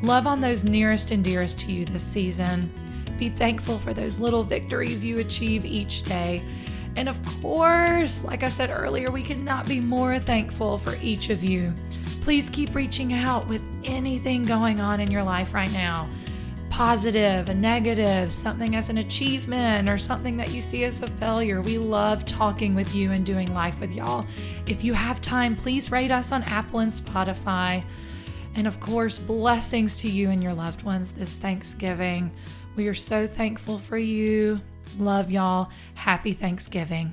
Love 0.00 0.26
on 0.26 0.40
those 0.40 0.64
nearest 0.64 1.10
and 1.10 1.22
dearest 1.22 1.60
to 1.60 1.72
you 1.72 1.84
this 1.84 2.02
season. 2.02 2.72
Be 3.18 3.28
thankful 3.28 3.76
for 3.76 3.92
those 3.92 4.18
little 4.18 4.44
victories 4.44 5.04
you 5.04 5.18
achieve 5.18 5.66
each 5.66 6.04
day. 6.04 6.42
And 6.96 7.06
of 7.06 7.20
course, 7.42 8.24
like 8.24 8.44
I 8.44 8.48
said 8.48 8.70
earlier, 8.70 9.10
we 9.10 9.22
could 9.22 9.44
not 9.44 9.68
be 9.68 9.78
more 9.78 10.18
thankful 10.18 10.78
for 10.78 10.96
each 11.02 11.28
of 11.28 11.44
you. 11.44 11.74
Please 12.22 12.48
keep 12.48 12.74
reaching 12.74 13.12
out 13.12 13.46
with 13.46 13.60
anything 13.84 14.46
going 14.46 14.80
on 14.80 15.00
in 15.00 15.10
your 15.10 15.22
life 15.22 15.52
right 15.52 15.72
now 15.74 16.08
positive, 16.78 17.48
a 17.48 17.54
negative, 17.54 18.32
something 18.32 18.76
as 18.76 18.88
an 18.88 18.98
achievement, 18.98 19.90
or 19.90 19.98
something 19.98 20.36
that 20.36 20.54
you 20.54 20.60
see 20.60 20.84
as 20.84 21.02
a 21.02 21.08
failure. 21.08 21.60
We 21.60 21.76
love 21.76 22.24
talking 22.24 22.72
with 22.76 22.94
you 22.94 23.10
and 23.10 23.26
doing 23.26 23.52
life 23.52 23.80
with 23.80 23.96
y'all. 23.96 24.24
If 24.68 24.84
you 24.84 24.92
have 24.92 25.20
time, 25.20 25.56
please 25.56 25.90
rate 25.90 26.12
us 26.12 26.30
on 26.30 26.44
Apple 26.44 26.78
and 26.78 26.92
Spotify. 26.92 27.82
And 28.54 28.68
of 28.68 28.78
course, 28.78 29.18
blessings 29.18 29.96
to 30.02 30.08
you 30.08 30.30
and 30.30 30.40
your 30.40 30.54
loved 30.54 30.84
ones 30.84 31.10
this 31.10 31.34
Thanksgiving. 31.34 32.30
We 32.76 32.86
are 32.86 32.94
so 32.94 33.26
thankful 33.26 33.80
for 33.80 33.98
you. 33.98 34.60
Love 35.00 35.32
y'all. 35.32 35.70
Happy 35.94 36.32
Thanksgiving. 36.32 37.12